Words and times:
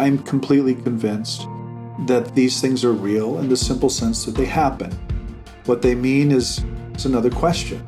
I'm 0.00 0.18
completely 0.20 0.74
convinced 0.74 1.46
that 2.06 2.34
these 2.34 2.58
things 2.58 2.86
are 2.86 2.92
real 2.94 3.38
in 3.38 3.50
the 3.50 3.56
simple 3.58 3.90
sense 3.90 4.24
that 4.24 4.34
they 4.34 4.46
happen. 4.46 4.90
What 5.66 5.82
they 5.82 5.94
mean 5.94 6.32
is, 6.32 6.64
is 6.94 7.04
another 7.04 7.28
question. 7.28 7.84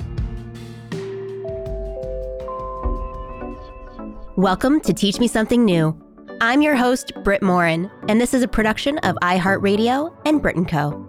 Welcome 4.37 4.83
to 4.83 4.93
Teach 4.93 5.21
Me 5.21 5.27
Something 5.27 5.65
New. 5.65 5.99
I'm 6.43 6.61
your 6.61 6.77
host, 6.77 7.13
Brit 7.25 7.43
Morin, 7.43 7.91
and 8.09 8.21
this 8.21 8.35
is 8.35 8.43
a 8.43 8.49
production 8.49 8.99
of 8.99 9.17
iHeartRadio 9.23 10.15
and 10.27 10.43
Brit 10.43 10.57
& 10.67 10.69
Co. 10.69 11.09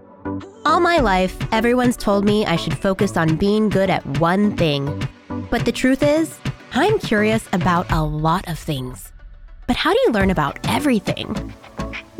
All 0.63 0.79
my 0.79 0.99
life, 0.99 1.35
everyone's 1.51 1.97
told 1.97 2.23
me 2.23 2.45
I 2.45 2.55
should 2.55 2.77
focus 2.77 3.17
on 3.17 3.35
being 3.35 3.67
good 3.67 3.89
at 3.89 4.05
one 4.19 4.55
thing. 4.55 5.05
But 5.51 5.65
the 5.65 5.73
truth 5.73 6.01
is, 6.01 6.39
I'm 6.71 6.97
curious 6.97 7.45
about 7.51 7.91
a 7.91 8.01
lot 8.01 8.47
of 8.47 8.57
things. 8.57 9.12
But 9.73 9.79
how 9.79 9.91
do 9.91 9.99
you 10.05 10.11
learn 10.11 10.29
about 10.29 10.59
everything? 10.69 11.51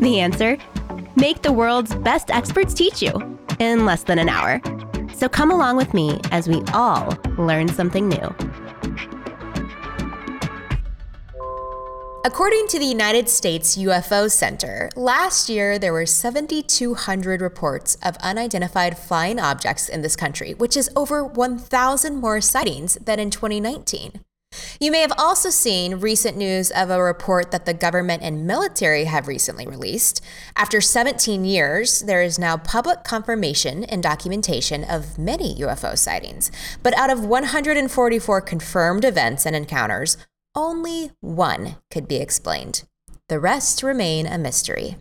The 0.00 0.18
answer 0.18 0.58
make 1.14 1.42
the 1.42 1.52
world's 1.52 1.94
best 1.94 2.28
experts 2.28 2.74
teach 2.74 3.00
you 3.00 3.12
in 3.60 3.86
less 3.86 4.02
than 4.02 4.18
an 4.18 4.28
hour. 4.28 4.60
So 5.14 5.28
come 5.28 5.52
along 5.52 5.76
with 5.76 5.94
me 5.94 6.18
as 6.32 6.48
we 6.48 6.62
all 6.72 7.16
learn 7.38 7.68
something 7.68 8.08
new. 8.08 8.34
According 12.24 12.66
to 12.70 12.80
the 12.80 12.86
United 12.86 13.28
States 13.28 13.76
UFO 13.76 14.28
Center, 14.28 14.90
last 14.96 15.48
year 15.48 15.78
there 15.78 15.92
were 15.92 16.06
7,200 16.06 17.40
reports 17.40 17.96
of 18.02 18.16
unidentified 18.16 18.98
flying 18.98 19.38
objects 19.38 19.88
in 19.88 20.02
this 20.02 20.16
country, 20.16 20.54
which 20.54 20.76
is 20.76 20.90
over 20.96 21.24
1,000 21.24 22.16
more 22.16 22.40
sightings 22.40 22.96
than 22.96 23.20
in 23.20 23.30
2019. 23.30 24.24
You 24.80 24.90
may 24.90 25.00
have 25.00 25.12
also 25.16 25.50
seen 25.50 25.96
recent 25.96 26.36
news 26.36 26.70
of 26.70 26.90
a 26.90 27.02
report 27.02 27.50
that 27.50 27.66
the 27.66 27.74
government 27.74 28.22
and 28.22 28.46
military 28.46 29.04
have 29.04 29.28
recently 29.28 29.66
released. 29.66 30.20
After 30.56 30.80
17 30.80 31.44
years, 31.44 32.00
there 32.00 32.22
is 32.22 32.38
now 32.38 32.56
public 32.56 33.04
confirmation 33.04 33.84
and 33.84 34.02
documentation 34.02 34.84
of 34.84 35.18
many 35.18 35.54
UFO 35.56 35.96
sightings. 35.96 36.50
But 36.82 36.96
out 36.96 37.10
of 37.10 37.24
144 37.24 38.40
confirmed 38.40 39.04
events 39.04 39.46
and 39.46 39.56
encounters, 39.56 40.16
only 40.54 41.10
one 41.20 41.76
could 41.90 42.06
be 42.06 42.16
explained. 42.16 42.84
The 43.28 43.40
rest 43.40 43.82
remain 43.82 44.26
a 44.26 44.38
mystery. 44.38 44.96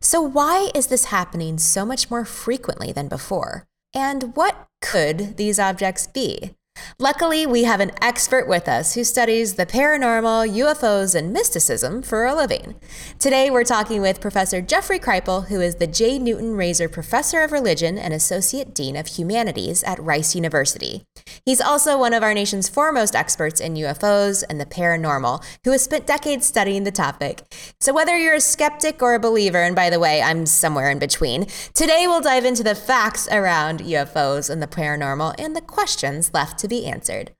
So, 0.00 0.20
why 0.20 0.70
is 0.74 0.88
this 0.88 1.06
happening 1.06 1.58
so 1.58 1.86
much 1.86 2.10
more 2.10 2.24
frequently 2.24 2.92
than 2.92 3.08
before? 3.08 3.66
And 3.94 4.34
what 4.36 4.68
could 4.80 5.36
these 5.36 5.58
objects 5.58 6.06
be? 6.06 6.54
Luckily, 7.00 7.46
we 7.46 7.64
have 7.64 7.80
an 7.80 7.92
expert 8.02 8.46
with 8.46 8.68
us 8.68 8.92
who 8.92 9.04
studies 9.04 9.54
the 9.54 9.64
paranormal, 9.64 10.54
UFOs, 10.54 11.14
and 11.14 11.32
mysticism 11.32 12.02
for 12.02 12.26
a 12.26 12.34
living. 12.34 12.74
Today, 13.18 13.50
we're 13.50 13.64
talking 13.64 14.02
with 14.02 14.20
Professor 14.20 14.60
Jeffrey 14.60 14.98
Kripal, 14.98 15.48
who 15.48 15.62
is 15.62 15.76
the 15.76 15.86
J. 15.86 16.18
Newton 16.18 16.56
Rayzor 16.56 16.92
Professor 16.92 17.40
of 17.40 17.52
Religion 17.52 17.96
and 17.96 18.12
Associate 18.12 18.74
Dean 18.74 18.96
of 18.96 19.06
Humanities 19.06 19.82
at 19.84 19.98
Rice 19.98 20.34
University. 20.34 21.02
He's 21.46 21.62
also 21.62 21.98
one 21.98 22.12
of 22.12 22.22
our 22.22 22.34
nation's 22.34 22.68
foremost 22.68 23.16
experts 23.16 23.60
in 23.60 23.76
UFOs 23.76 24.44
and 24.50 24.60
the 24.60 24.66
paranormal, 24.66 25.42
who 25.64 25.70
has 25.70 25.82
spent 25.82 26.06
decades 26.06 26.44
studying 26.44 26.84
the 26.84 26.92
topic. 26.92 27.40
So, 27.80 27.94
whether 27.94 28.18
you're 28.18 28.34
a 28.34 28.40
skeptic 28.42 29.02
or 29.02 29.14
a 29.14 29.18
believer, 29.18 29.62
and 29.62 29.74
by 29.74 29.88
the 29.88 29.98
way, 29.98 30.20
I'm 30.20 30.44
somewhere 30.44 30.90
in 30.90 30.98
between, 30.98 31.46
today 31.72 32.04
we'll 32.06 32.20
dive 32.20 32.44
into 32.44 32.62
the 32.62 32.74
facts 32.74 33.26
around 33.32 33.80
UFOs 33.80 34.50
and 34.50 34.62
the 34.62 34.66
paranormal 34.66 35.34
and 35.38 35.56
the 35.56 35.62
questions 35.62 36.34
left 36.34 36.59
to 36.60 36.68
be 36.68 36.86
answered. 36.86 37.32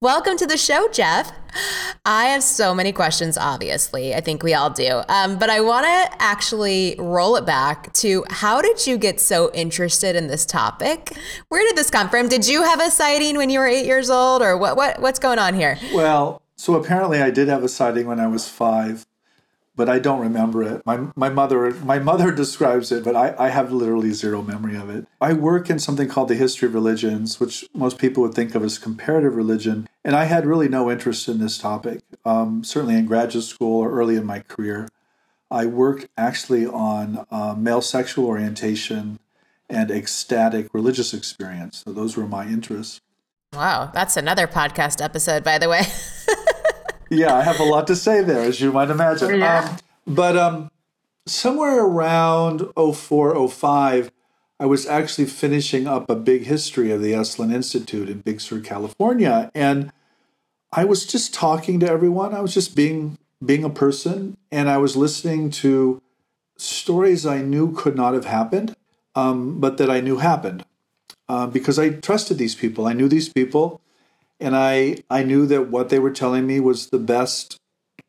Welcome 0.00 0.36
to 0.36 0.46
the 0.46 0.56
show, 0.56 0.88
Jeff. 0.92 1.32
I 2.04 2.26
have 2.26 2.42
so 2.42 2.74
many 2.74 2.92
questions, 2.92 3.38
obviously. 3.38 4.14
I 4.14 4.20
think 4.20 4.42
we 4.42 4.54
all 4.54 4.70
do. 4.70 5.02
Um, 5.08 5.38
but 5.38 5.50
I 5.50 5.60
want 5.62 5.86
to 5.86 6.22
actually 6.22 6.94
roll 6.98 7.36
it 7.36 7.46
back 7.46 7.92
to 7.94 8.24
how 8.28 8.60
did 8.60 8.86
you 8.86 8.98
get 8.98 9.20
so 9.20 9.50
interested 9.52 10.14
in 10.14 10.26
this 10.28 10.44
topic? 10.44 11.16
Where 11.48 11.66
did 11.66 11.76
this 11.76 11.90
come 11.90 12.08
from? 12.08 12.28
Did 12.28 12.46
you 12.46 12.62
have 12.62 12.80
a 12.80 12.90
sighting 12.90 13.36
when 13.36 13.50
you 13.50 13.58
were 13.58 13.66
eight 13.66 13.86
years 13.86 14.10
old, 14.10 14.42
or 14.42 14.58
what, 14.58 14.76
what 14.76 15.00
what's 15.00 15.18
going 15.18 15.38
on 15.38 15.54
here? 15.54 15.78
Well, 15.94 16.42
so 16.56 16.74
apparently 16.74 17.20
I 17.20 17.30
did 17.30 17.48
have 17.48 17.64
a 17.64 17.68
sighting 17.68 18.06
when 18.06 18.20
I 18.20 18.26
was 18.26 18.48
five 18.48 19.06
but 19.76 19.88
I 19.88 19.98
don't 19.98 20.20
remember 20.20 20.62
it. 20.62 20.84
My 20.86 21.08
my 21.16 21.28
mother 21.28 21.70
my 21.72 21.98
mother 21.98 22.30
describes 22.42 22.92
it, 22.92 23.04
but 23.04 23.16
I, 23.16 23.34
I 23.38 23.48
have 23.48 23.72
literally 23.72 24.12
zero 24.12 24.42
memory 24.42 24.76
of 24.76 24.88
it. 24.90 25.06
I 25.20 25.32
work 25.32 25.70
in 25.70 25.78
something 25.78 26.08
called 26.08 26.28
the 26.28 26.34
history 26.34 26.68
of 26.68 26.74
religions, 26.74 27.40
which 27.40 27.64
most 27.74 27.98
people 27.98 28.22
would 28.22 28.34
think 28.34 28.54
of 28.54 28.62
as 28.62 28.78
comparative 28.78 29.34
religion, 29.34 29.88
and 30.04 30.14
I 30.14 30.24
had 30.24 30.46
really 30.46 30.68
no 30.68 30.90
interest 30.90 31.28
in 31.28 31.38
this 31.38 31.58
topic. 31.58 32.00
Um, 32.24 32.64
certainly 32.64 32.96
in 32.96 33.06
graduate 33.06 33.44
school 33.44 33.80
or 33.80 33.92
early 33.92 34.16
in 34.16 34.24
my 34.24 34.40
career, 34.40 34.88
I 35.50 35.66
worked 35.66 36.08
actually 36.16 36.66
on 36.66 37.26
uh, 37.30 37.54
male 37.54 37.82
sexual 37.82 38.26
orientation 38.26 39.18
and 39.68 39.90
ecstatic 39.90 40.72
religious 40.72 41.14
experience. 41.14 41.82
So 41.84 41.92
those 41.92 42.16
were 42.16 42.26
my 42.26 42.46
interests. 42.46 43.00
Wow, 43.52 43.90
that's 43.94 44.16
another 44.16 44.46
podcast 44.46 45.02
episode, 45.02 45.44
by 45.44 45.58
the 45.58 45.68
way. 45.68 45.82
yeah, 47.10 47.34
I 47.34 47.42
have 47.42 47.60
a 47.60 47.64
lot 47.64 47.86
to 47.88 47.96
say 47.96 48.22
there, 48.22 48.40
as 48.40 48.60
you 48.60 48.72
might 48.72 48.90
imagine. 48.90 49.40
Yeah. 49.40 49.64
Um, 49.64 49.76
but 50.06 50.36
um, 50.36 50.70
somewhere 51.26 51.84
around 51.84 52.66
04, 52.76 53.48
05, 53.48 54.10
I 54.60 54.66
was 54.66 54.86
actually 54.86 55.26
finishing 55.26 55.86
up 55.86 56.08
a 56.08 56.16
big 56.16 56.44
history 56.44 56.90
of 56.90 57.02
the 57.02 57.12
Esalen 57.12 57.52
Institute 57.52 58.08
in 58.08 58.20
Big 58.20 58.40
Sur, 58.40 58.60
California. 58.60 59.50
And 59.54 59.92
I 60.72 60.84
was 60.84 61.06
just 61.06 61.34
talking 61.34 61.80
to 61.80 61.88
everyone. 61.88 62.34
I 62.34 62.40
was 62.40 62.54
just 62.54 62.76
being 62.76 63.18
being 63.44 63.64
a 63.64 63.70
person, 63.70 64.38
and 64.50 64.70
I 64.70 64.78
was 64.78 64.96
listening 64.96 65.50
to 65.50 66.00
stories 66.56 67.26
I 67.26 67.42
knew 67.42 67.74
could 67.74 67.94
not 67.94 68.14
have 68.14 68.24
happened, 68.24 68.74
um, 69.14 69.60
but 69.60 69.76
that 69.76 69.90
I 69.90 70.00
knew 70.00 70.16
happened 70.18 70.64
uh, 71.28 71.46
because 71.46 71.78
I 71.78 71.90
trusted 71.90 72.38
these 72.38 72.54
people. 72.54 72.86
I 72.86 72.92
knew 72.92 73.08
these 73.08 73.28
people 73.28 73.80
and 74.40 74.56
I 74.56 74.98
I 75.10 75.22
knew 75.22 75.46
that 75.46 75.68
what 75.68 75.88
they 75.88 75.98
were 75.98 76.10
telling 76.10 76.46
me 76.46 76.60
was 76.60 76.88
the 76.88 76.98
best 76.98 77.58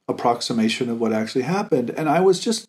approximation 0.08 0.90
of 0.90 1.00
what 1.00 1.14
actually 1.14 1.44
happened. 1.44 1.90
And 1.92 2.10
I 2.10 2.22
was 2.22 2.40
just 2.40 2.68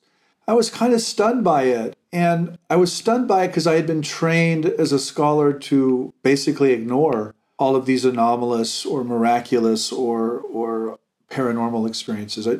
I 0.48 0.54
was 0.54 0.70
kind 0.70 0.92
of 0.92 1.00
stunned 1.00 1.44
by 1.44 1.64
it. 1.64 1.96
And 2.12 2.58
I 2.70 2.76
was 2.76 2.92
stunned 2.92 3.28
by 3.28 3.44
it 3.44 3.48
because 3.48 3.66
I 3.66 3.74
had 3.74 3.86
been 3.86 4.02
trained 4.02 4.66
as 4.66 4.92
a 4.92 4.98
scholar 4.98 5.52
to 5.52 6.14
basically 6.22 6.72
ignore 6.72 7.34
all 7.58 7.74
of 7.74 7.86
these 7.86 8.04
anomalous 8.04 8.86
or 8.86 9.04
miraculous 9.04 9.92
or 9.92 10.40
or 10.40 10.98
paranormal 11.30 11.88
experiences. 11.88 12.46
I, 12.46 12.58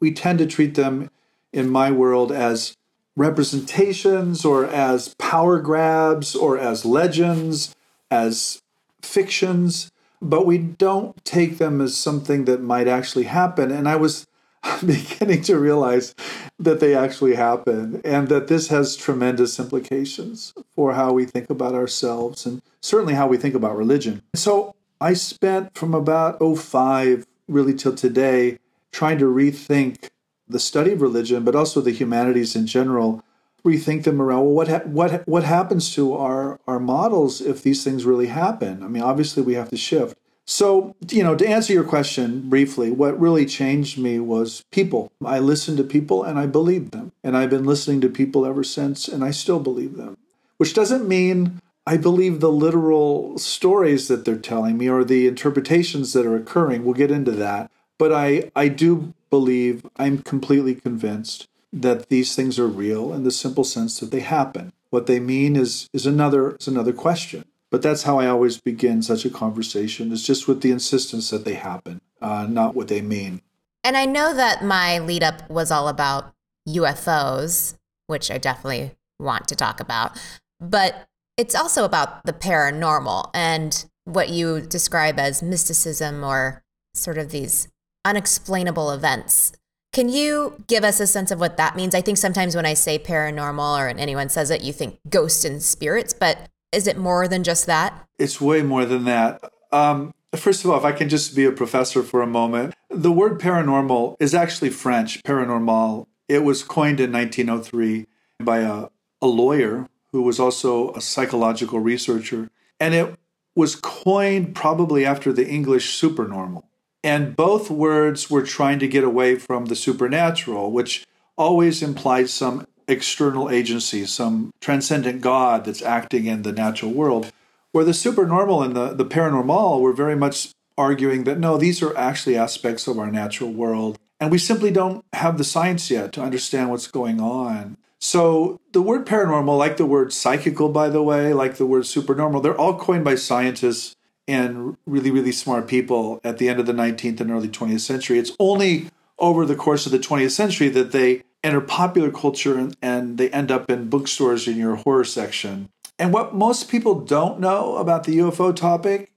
we 0.00 0.12
tend 0.12 0.38
to 0.38 0.46
treat 0.46 0.74
them 0.74 1.10
in 1.52 1.68
my 1.70 1.90
world 1.90 2.30
as 2.30 2.76
representations 3.16 4.44
or 4.44 4.66
as 4.66 5.14
power 5.18 5.60
grabs 5.60 6.34
or 6.34 6.58
as 6.58 6.84
legends 6.84 7.74
as 8.10 8.60
fictions 9.02 9.90
but 10.20 10.46
we 10.46 10.58
don't 10.58 11.22
take 11.24 11.58
them 11.58 11.80
as 11.80 11.96
something 11.96 12.44
that 12.46 12.62
might 12.62 12.88
actually 12.88 13.24
happen. 13.24 13.70
And 13.70 13.88
I 13.88 13.96
was 13.96 14.26
beginning 14.86 15.42
to 15.42 15.58
realize 15.58 16.14
that 16.58 16.80
they 16.80 16.94
actually 16.94 17.34
happen 17.34 18.00
and 18.04 18.28
that 18.28 18.48
this 18.48 18.68
has 18.68 18.96
tremendous 18.96 19.58
implications 19.58 20.54
for 20.74 20.94
how 20.94 21.12
we 21.12 21.24
think 21.26 21.50
about 21.50 21.74
ourselves 21.74 22.46
and 22.46 22.62
certainly 22.80 23.14
how 23.14 23.26
we 23.26 23.36
think 23.36 23.54
about 23.54 23.76
religion. 23.76 24.22
So 24.34 24.74
I 25.00 25.14
spent 25.14 25.74
from 25.76 25.94
about 25.94 26.38
05 26.40 27.26
really 27.48 27.74
till 27.74 27.94
today 27.94 28.58
trying 28.92 29.18
to 29.18 29.26
rethink 29.26 30.08
the 30.48 30.60
study 30.60 30.92
of 30.92 31.02
religion, 31.02 31.44
but 31.44 31.54
also 31.54 31.80
the 31.80 31.90
humanities 31.90 32.54
in 32.54 32.66
general, 32.66 33.22
rethink 33.64 34.04
them 34.04 34.20
around 34.20 34.44
well, 34.44 34.54
what 34.54 34.68
ha- 34.68 34.82
what 34.84 35.26
what 35.26 35.44
happens 35.44 35.94
to 35.94 36.14
our 36.14 36.60
our 36.66 36.78
models 36.78 37.40
if 37.40 37.62
these 37.62 37.82
things 37.82 38.04
really 38.04 38.26
happen? 38.26 38.82
I 38.82 38.88
mean, 38.88 39.02
obviously 39.02 39.42
we 39.42 39.54
have 39.54 39.70
to 39.70 39.76
shift. 39.76 40.16
So, 40.46 40.94
you 41.10 41.22
know, 41.22 41.34
to 41.34 41.48
answer 41.48 41.72
your 41.72 41.84
question 41.84 42.50
briefly, 42.50 42.90
what 42.90 43.18
really 43.18 43.46
changed 43.46 43.98
me 43.98 44.20
was 44.20 44.62
people. 44.70 45.10
I 45.24 45.38
listened 45.38 45.78
to 45.78 45.84
people 45.84 46.22
and 46.22 46.38
I 46.38 46.46
believed 46.46 46.92
them. 46.92 47.12
And 47.22 47.34
I've 47.34 47.48
been 47.48 47.64
listening 47.64 48.02
to 48.02 48.10
people 48.10 48.44
ever 48.44 48.62
since 48.62 49.08
and 49.08 49.24
I 49.24 49.30
still 49.30 49.58
believe 49.58 49.96
them. 49.96 50.18
Which 50.58 50.74
doesn't 50.74 51.08
mean 51.08 51.60
I 51.86 51.96
believe 51.96 52.40
the 52.40 52.52
literal 52.52 53.38
stories 53.38 54.08
that 54.08 54.24
they're 54.24 54.36
telling 54.36 54.76
me 54.76 54.88
or 54.88 55.02
the 55.02 55.26
interpretations 55.26 56.12
that 56.12 56.26
are 56.26 56.36
occurring. 56.36 56.84
We'll 56.84 56.94
get 56.94 57.10
into 57.10 57.32
that. 57.32 57.70
But 57.98 58.12
I 58.12 58.50
I 58.54 58.68
do 58.68 59.14
believe, 59.30 59.84
I'm 59.96 60.18
completely 60.18 60.74
convinced 60.74 61.48
that 61.74 62.08
these 62.08 62.36
things 62.36 62.58
are 62.58 62.68
real 62.68 63.12
in 63.12 63.24
the 63.24 63.30
simple 63.30 63.64
sense 63.64 63.98
that 63.98 64.10
they 64.10 64.20
happen. 64.20 64.72
What 64.90 65.06
they 65.06 65.18
mean 65.18 65.56
is 65.56 65.88
is 65.92 66.06
another 66.06 66.56
is 66.56 66.68
another 66.68 66.92
question. 66.92 67.44
But 67.70 67.82
that's 67.82 68.04
how 68.04 68.20
I 68.20 68.28
always 68.28 68.60
begin 68.60 69.02
such 69.02 69.24
a 69.24 69.30
conversation. 69.30 70.12
Is 70.12 70.24
just 70.24 70.46
with 70.46 70.62
the 70.62 70.70
insistence 70.70 71.30
that 71.30 71.44
they 71.44 71.54
happen, 71.54 72.00
uh, 72.22 72.46
not 72.48 72.76
what 72.76 72.88
they 72.88 73.00
mean. 73.02 73.42
And 73.82 73.96
I 73.96 74.06
know 74.06 74.32
that 74.32 74.64
my 74.64 74.98
lead 75.00 75.24
up 75.24 75.50
was 75.50 75.70
all 75.70 75.88
about 75.88 76.32
UFOs, 76.68 77.74
which 78.06 78.30
I 78.30 78.38
definitely 78.38 78.92
want 79.18 79.48
to 79.48 79.56
talk 79.56 79.80
about, 79.80 80.18
but 80.60 81.06
it's 81.36 81.54
also 81.54 81.84
about 81.84 82.24
the 82.24 82.32
paranormal 82.32 83.30
and 83.34 83.84
what 84.04 84.28
you 84.28 84.60
describe 84.60 85.18
as 85.18 85.42
mysticism 85.42 86.22
or 86.22 86.62
sort 86.94 87.18
of 87.18 87.30
these 87.30 87.68
unexplainable 88.04 88.90
events 88.90 89.52
Can 89.94 90.08
you 90.08 90.56
give 90.66 90.82
us 90.82 90.98
a 90.98 91.06
sense 91.06 91.30
of 91.30 91.38
what 91.38 91.56
that 91.56 91.76
means? 91.76 91.94
I 91.94 92.00
think 92.00 92.18
sometimes 92.18 92.56
when 92.56 92.66
I 92.66 92.74
say 92.74 92.98
paranormal 92.98 93.78
or 93.78 93.86
anyone 93.96 94.28
says 94.28 94.50
it, 94.50 94.60
you 94.60 94.72
think 94.72 94.98
ghosts 95.08 95.44
and 95.44 95.62
spirits, 95.62 96.12
but 96.12 96.36
is 96.72 96.88
it 96.88 96.98
more 96.98 97.28
than 97.28 97.44
just 97.44 97.66
that? 97.66 98.04
It's 98.18 98.40
way 98.40 98.62
more 98.62 98.84
than 98.86 99.04
that. 99.04 99.52
Um, 99.70 100.12
first 100.34 100.64
of 100.64 100.70
all, 100.72 100.76
if 100.76 100.84
I 100.84 100.90
can 100.90 101.08
just 101.08 101.36
be 101.36 101.44
a 101.44 101.52
professor 101.52 102.02
for 102.02 102.22
a 102.22 102.26
moment, 102.26 102.74
the 102.90 103.12
word 103.12 103.40
paranormal 103.40 104.16
is 104.18 104.34
actually 104.34 104.70
French, 104.70 105.22
paranormal. 105.22 106.08
It 106.28 106.42
was 106.42 106.64
coined 106.64 106.98
in 106.98 107.12
1903 107.12 108.08
by 108.40 108.62
a, 108.62 108.88
a 109.22 109.28
lawyer 109.28 109.88
who 110.10 110.22
was 110.22 110.40
also 110.40 110.92
a 110.94 111.00
psychological 111.00 111.78
researcher. 111.78 112.50
And 112.80 112.94
it 112.94 113.14
was 113.54 113.76
coined 113.76 114.56
probably 114.56 115.06
after 115.06 115.32
the 115.32 115.48
English 115.48 115.94
supernormal. 115.94 116.68
And 117.04 117.36
both 117.36 117.70
words 117.70 118.30
were 118.30 118.42
trying 118.42 118.78
to 118.78 118.88
get 118.88 119.04
away 119.04 119.36
from 119.36 119.66
the 119.66 119.76
supernatural, 119.76 120.72
which 120.72 121.04
always 121.36 121.82
implies 121.82 122.32
some 122.32 122.66
external 122.88 123.50
agency, 123.50 124.06
some 124.06 124.50
transcendent 124.60 125.20
God 125.20 125.66
that's 125.66 125.82
acting 125.82 126.24
in 126.24 126.42
the 126.42 126.52
natural 126.52 126.92
world. 126.92 127.30
Where 127.72 127.84
the 127.84 127.92
supernormal 127.92 128.62
and 128.62 128.74
the, 128.74 128.94
the 128.94 129.04
paranormal 129.04 129.80
were 129.82 129.92
very 129.92 130.16
much 130.16 130.52
arguing 130.78 131.24
that 131.24 131.38
no, 131.38 131.58
these 131.58 131.82
are 131.82 131.96
actually 131.96 132.38
aspects 132.38 132.86
of 132.86 132.98
our 132.98 133.10
natural 133.10 133.52
world. 133.52 133.98
And 134.18 134.30
we 134.30 134.38
simply 134.38 134.70
don't 134.70 135.04
have 135.12 135.36
the 135.36 135.44
science 135.44 135.90
yet 135.90 136.12
to 136.14 136.22
understand 136.22 136.70
what's 136.70 136.86
going 136.86 137.20
on. 137.20 137.76
So 137.98 138.60
the 138.72 138.82
word 138.82 139.06
paranormal, 139.06 139.58
like 139.58 139.76
the 139.76 139.86
word 139.86 140.12
psychical, 140.12 140.70
by 140.70 140.88
the 140.88 141.02
way, 141.02 141.34
like 141.34 141.56
the 141.56 141.66
word 141.66 141.84
supernormal, 141.84 142.40
they're 142.40 142.58
all 142.58 142.78
coined 142.78 143.04
by 143.04 143.16
scientists 143.16 143.94
and 144.26 144.76
really, 144.86 145.10
really 145.10 145.32
smart 145.32 145.68
people 145.68 146.20
at 146.24 146.38
the 146.38 146.48
end 146.48 146.60
of 146.60 146.66
the 146.66 146.72
19th 146.72 147.20
and 147.20 147.30
early 147.30 147.48
20th 147.48 147.80
century. 147.80 148.18
It's 148.18 148.32
only 148.38 148.88
over 149.18 149.44
the 149.46 149.56
course 149.56 149.86
of 149.86 149.92
the 149.92 149.98
20th 149.98 150.30
century 150.30 150.68
that 150.70 150.92
they 150.92 151.22
enter 151.42 151.60
popular 151.60 152.10
culture 152.10 152.58
and, 152.58 152.76
and 152.80 153.18
they 153.18 153.30
end 153.30 153.50
up 153.50 153.70
in 153.70 153.90
bookstores 153.90 154.48
in 154.48 154.56
your 154.56 154.76
horror 154.76 155.04
section. 155.04 155.68
And 155.98 156.12
what 156.12 156.34
most 156.34 156.68
people 156.68 157.00
don't 157.00 157.38
know 157.38 157.76
about 157.76 158.04
the 158.04 158.18
UFO 158.18 158.54
topic 158.54 159.12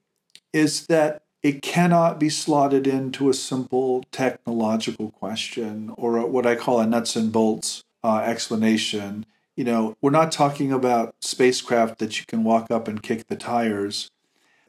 is 0.54 0.88
that 0.88 1.24
it 1.42 1.62
cannot 1.62 2.20
be 2.20 2.30
slotted 2.30 2.86
into 2.86 3.30
a 3.30 3.34
simple 3.34 4.04
technological 4.12 5.12
question 5.12 5.94
or 5.98 6.26
what 6.26 6.46
I 6.46 6.56
call 6.56 6.80
a 6.80 6.86
nuts 6.86 7.16
and 7.16 7.32
bolts 7.32 7.84
uh, 8.04 8.18
explanation. 8.18 9.26
You 9.56 9.64
know, 9.64 9.98
we're 10.02 10.12
not 10.12 10.32
talking 10.32 10.72
about 10.72 11.16
spacecraft 11.22 12.00
that 12.00 12.20
you 12.20 12.26
can 12.28 12.44
walk 12.44 12.70
up 12.70 12.88
and 12.88 13.02
kick 13.02 13.28
the 13.28 13.36
tires. 13.36 14.10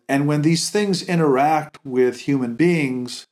And 0.09 0.27
when 0.27 0.43
these 0.43 0.71
things 0.71 1.03
interact 1.03 1.79
with 1.85 2.21
human 2.21 2.55
beings, 2.55 3.27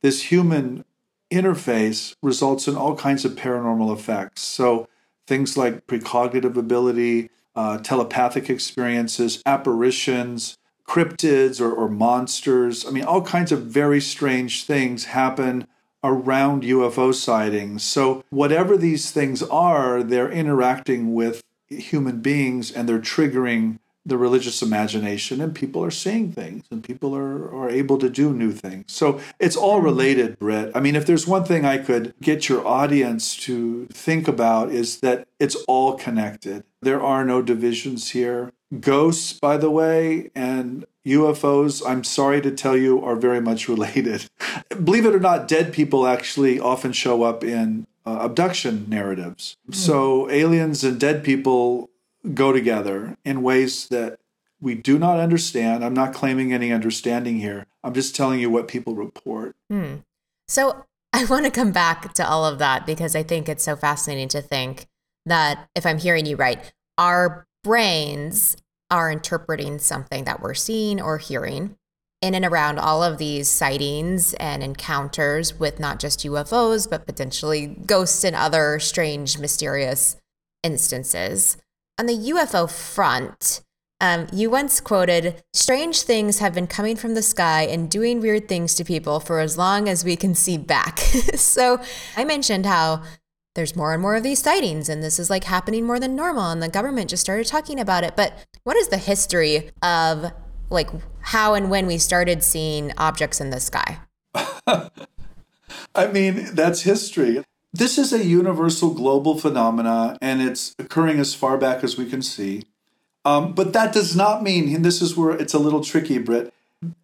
this 0.00 0.24
human 0.24 0.84
interface 1.30 2.14
results 2.22 2.68
in 2.68 2.76
all 2.76 2.96
kinds 2.96 3.24
of 3.24 3.32
paranormal 3.32 3.92
effects. 3.92 4.42
So 4.42 4.88
things 5.26 5.56
like 5.56 5.86
precognitive 5.86 6.56
ability, 6.56 7.30
uh, 7.54 7.78
telepathic 7.78 8.48
experiences, 8.48 9.42
apparitions, 9.44 10.56
cryptids 10.86 11.60
or, 11.60 11.72
or 11.72 11.88
monsters. 11.88 12.84
I 12.84 12.90
mean, 12.90 13.04
all 13.04 13.22
kinds 13.22 13.52
of 13.52 13.62
very 13.66 14.00
strange 14.00 14.64
things 14.64 15.06
happen 15.06 15.68
around 16.02 16.64
UFO 16.64 17.14
sightings. 17.14 17.84
So, 17.84 18.24
whatever 18.30 18.76
these 18.76 19.12
things 19.12 19.42
are, 19.44 20.02
they're 20.02 20.32
interacting 20.32 21.14
with 21.14 21.44
human 21.68 22.20
beings 22.20 22.72
and 22.72 22.88
they're 22.88 22.98
triggering 22.98 23.78
the 24.04 24.16
religious 24.16 24.62
imagination, 24.62 25.40
and 25.40 25.54
people 25.54 25.84
are 25.84 25.90
seeing 25.90 26.32
things 26.32 26.64
and 26.70 26.82
people 26.82 27.14
are, 27.14 27.54
are 27.54 27.68
able 27.68 27.98
to 27.98 28.08
do 28.08 28.32
new 28.32 28.52
things. 28.52 28.86
So, 28.88 29.20
it's 29.38 29.56
all 29.56 29.80
related, 29.80 30.38
Brit. 30.38 30.72
I 30.74 30.80
mean, 30.80 30.96
if 30.96 31.06
there's 31.06 31.26
one 31.26 31.44
thing 31.44 31.64
I 31.64 31.78
could 31.78 32.14
get 32.20 32.48
your 32.48 32.66
audience 32.66 33.36
to 33.38 33.86
think 33.86 34.26
about, 34.28 34.70
is 34.70 35.00
that 35.00 35.28
it's 35.38 35.56
all 35.68 35.94
connected. 35.94 36.64
There 36.82 37.02
are 37.02 37.24
no 37.24 37.42
divisions 37.42 38.10
here. 38.10 38.52
Ghosts, 38.80 39.32
by 39.32 39.56
the 39.56 39.70
way, 39.70 40.30
and 40.34 40.84
UFOs, 41.06 41.82
I'm 41.86 42.04
sorry 42.04 42.40
to 42.42 42.50
tell 42.50 42.76
you, 42.76 43.02
are 43.02 43.16
very 43.16 43.40
much 43.40 43.68
related. 43.68 44.26
Believe 44.68 45.06
it 45.06 45.14
or 45.14 45.20
not, 45.20 45.48
dead 45.48 45.72
people 45.72 46.06
actually 46.06 46.60
often 46.60 46.92
show 46.92 47.22
up 47.22 47.42
in 47.42 47.86
uh, 48.06 48.18
abduction 48.20 48.86
narratives. 48.88 49.56
Mm. 49.70 49.74
So 49.74 50.30
aliens 50.30 50.84
and 50.84 51.00
dead 51.00 51.24
people 51.24 51.90
go 52.34 52.52
together 52.52 53.16
in 53.24 53.42
ways 53.42 53.88
that 53.88 54.18
we 54.60 54.74
do 54.74 54.98
not 54.98 55.18
understand. 55.18 55.84
I'm 55.84 55.94
not 55.94 56.12
claiming 56.12 56.52
any 56.52 56.72
understanding 56.72 57.38
here. 57.38 57.66
I'm 57.82 57.94
just 57.94 58.14
telling 58.14 58.40
you 58.40 58.50
what 58.50 58.68
people 58.68 58.94
report. 58.94 59.56
Mm. 59.72 60.04
So 60.48 60.84
I 61.12 61.24
want 61.24 61.44
to 61.46 61.50
come 61.50 61.72
back 61.72 62.12
to 62.14 62.28
all 62.28 62.44
of 62.44 62.58
that 62.58 62.86
because 62.86 63.16
I 63.16 63.22
think 63.22 63.48
it's 63.48 63.64
so 63.64 63.74
fascinating 63.74 64.28
to 64.28 64.42
think 64.42 64.86
that 65.26 65.68
if 65.74 65.86
I'm 65.86 65.98
hearing 65.98 66.26
you 66.26 66.36
right, 66.36 66.72
our 66.98 67.46
brains 67.64 68.56
are 68.90 69.10
interpreting 69.10 69.78
something 69.78 70.24
that 70.24 70.40
we're 70.40 70.54
seeing 70.54 71.00
or 71.00 71.18
hearing 71.18 71.76
in 72.20 72.34
and 72.34 72.44
around 72.44 72.78
all 72.78 73.02
of 73.02 73.18
these 73.18 73.48
sightings 73.48 74.34
and 74.34 74.62
encounters 74.62 75.58
with 75.58 75.80
not 75.80 75.98
just 75.98 76.20
UFOs, 76.20 76.88
but 76.88 77.06
potentially 77.06 77.66
ghosts 77.86 78.24
and 78.24 78.36
other 78.36 78.78
strange, 78.78 79.38
mysterious 79.38 80.16
instances. 80.62 81.56
On 82.00 82.06
the 82.06 82.30
UFO 82.30 82.66
front, 82.66 83.60
um, 84.00 84.26
you 84.32 84.48
once 84.48 84.80
quoted, 84.80 85.42
Strange 85.52 86.00
things 86.00 86.38
have 86.38 86.54
been 86.54 86.66
coming 86.66 86.96
from 86.96 87.12
the 87.12 87.20
sky 87.20 87.64
and 87.64 87.90
doing 87.90 88.22
weird 88.22 88.48
things 88.48 88.74
to 88.76 88.84
people 88.84 89.20
for 89.20 89.38
as 89.38 89.58
long 89.58 89.86
as 89.86 90.02
we 90.02 90.16
can 90.16 90.34
see 90.34 90.56
back. 90.56 90.98
so 91.34 91.78
I 92.16 92.24
mentioned 92.24 92.64
how 92.64 93.02
there's 93.54 93.76
more 93.76 93.92
and 93.92 94.00
more 94.00 94.16
of 94.16 94.22
these 94.22 94.38
sightings 94.38 94.88
and 94.88 95.02
this 95.02 95.18
is 95.18 95.28
like 95.28 95.44
happening 95.44 95.84
more 95.84 96.00
than 96.00 96.16
normal 96.16 96.50
and 96.50 96.62
the 96.62 96.70
government 96.70 97.10
just 97.10 97.20
started 97.20 97.46
talking 97.46 97.78
about 97.78 98.02
it 98.02 98.16
but 98.16 98.46
what 98.62 98.78
is 98.78 98.88
the 98.88 98.96
history 98.96 99.70
of 99.82 100.32
like 100.70 100.88
how 101.20 101.52
and 101.52 101.68
when 101.68 101.86
we 101.86 101.98
started 101.98 102.42
seeing 102.42 102.92
objects 102.96 103.40
in 103.40 103.50
the 103.50 103.58
sky 103.58 103.98
i 105.96 106.06
mean 106.10 106.54
that's 106.54 106.82
history 106.82 107.44
this 107.72 107.98
is 107.98 108.12
a 108.12 108.24
universal 108.24 108.92
global 108.92 109.38
phenomena 109.38 110.18
and 110.20 110.42
it's 110.42 110.74
occurring 110.78 111.18
as 111.18 111.34
far 111.34 111.56
back 111.56 111.84
as 111.84 111.96
we 111.96 112.08
can 112.08 112.22
see 112.22 112.64
um, 113.24 113.52
but 113.52 113.72
that 113.72 113.92
does 113.92 114.16
not 114.16 114.42
mean 114.42 114.74
and 114.74 114.84
this 114.84 115.02
is 115.02 115.16
where 115.16 115.32
it's 115.32 115.54
a 115.54 115.58
little 115.58 115.82
tricky 115.82 116.18
Brit 116.18 116.52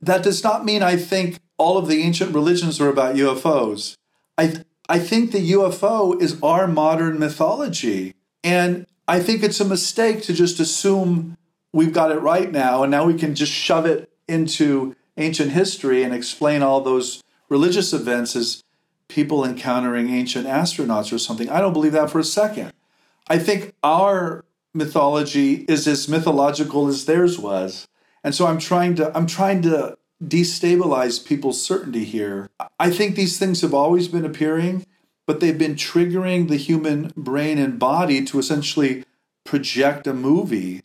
that 0.00 0.22
does 0.22 0.42
not 0.42 0.64
mean 0.64 0.82
i 0.82 0.96
think 0.96 1.38
all 1.58 1.78
of 1.78 1.88
the 1.88 2.02
ancient 2.02 2.34
religions 2.34 2.80
are 2.80 2.88
about 2.88 3.16
ufos 3.16 3.96
i 4.38 4.62
I 4.88 4.98
think 4.98 5.32
the 5.32 5.52
UFO 5.52 6.20
is 6.20 6.38
our 6.42 6.66
modern 6.66 7.18
mythology. 7.18 8.14
And 8.44 8.86
I 9.08 9.20
think 9.20 9.42
it's 9.42 9.60
a 9.60 9.64
mistake 9.64 10.22
to 10.22 10.32
just 10.32 10.60
assume 10.60 11.36
we've 11.72 11.92
got 11.92 12.12
it 12.12 12.20
right 12.20 12.50
now 12.50 12.82
and 12.82 12.90
now 12.90 13.04
we 13.04 13.14
can 13.14 13.34
just 13.34 13.52
shove 13.52 13.86
it 13.86 14.08
into 14.28 14.94
ancient 15.16 15.52
history 15.52 16.02
and 16.02 16.14
explain 16.14 16.62
all 16.62 16.80
those 16.80 17.22
religious 17.48 17.92
events 17.92 18.36
as 18.36 18.62
people 19.08 19.44
encountering 19.44 20.10
ancient 20.10 20.46
astronauts 20.46 21.12
or 21.12 21.18
something. 21.18 21.48
I 21.48 21.60
don't 21.60 21.72
believe 21.72 21.92
that 21.92 22.10
for 22.10 22.18
a 22.18 22.24
second. 22.24 22.72
I 23.28 23.38
think 23.38 23.74
our 23.82 24.44
mythology 24.74 25.64
is 25.68 25.86
as 25.86 26.08
mythological 26.08 26.88
as 26.88 27.06
theirs 27.06 27.38
was. 27.38 27.88
And 28.22 28.34
so 28.34 28.46
I'm 28.46 28.58
trying 28.58 28.94
to 28.96 29.16
I'm 29.16 29.26
trying 29.26 29.62
to 29.62 29.96
destabilize 30.22 31.24
people's 31.24 31.62
certainty 31.62 32.04
here. 32.04 32.48
I 32.78 32.90
think 32.90 33.16
these 33.16 33.38
things 33.38 33.60
have 33.60 33.74
always 33.74 34.08
been 34.08 34.24
appearing, 34.24 34.86
but 35.26 35.40
they've 35.40 35.58
been 35.58 35.74
triggering 35.74 36.48
the 36.48 36.56
human 36.56 37.12
brain 37.16 37.58
and 37.58 37.78
body 37.78 38.24
to 38.24 38.38
essentially 38.38 39.04
project 39.44 40.06
a 40.06 40.14
movie. 40.14 40.82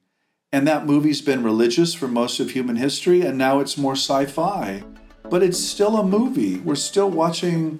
And 0.54 0.68
that 0.68 0.86
movie's 0.86 1.22
been 1.22 1.44
religious 1.44 1.94
for 1.94 2.10
most 2.10 2.42
of 2.42 2.52
human 2.52 2.76
history, 2.76 3.22
and 3.22 3.38
now 3.38 3.62
it's 3.62 3.78
more 3.78 3.94
sci 3.94 4.26
fi. 4.26 4.84
But 5.30 5.44
it's 5.44 5.60
still 5.60 5.96
a 5.96 6.04
movie. 6.06 6.58
We're 6.58 6.76
still 6.76 7.10
watching 7.10 7.80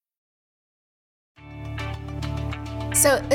So, 2.93 3.25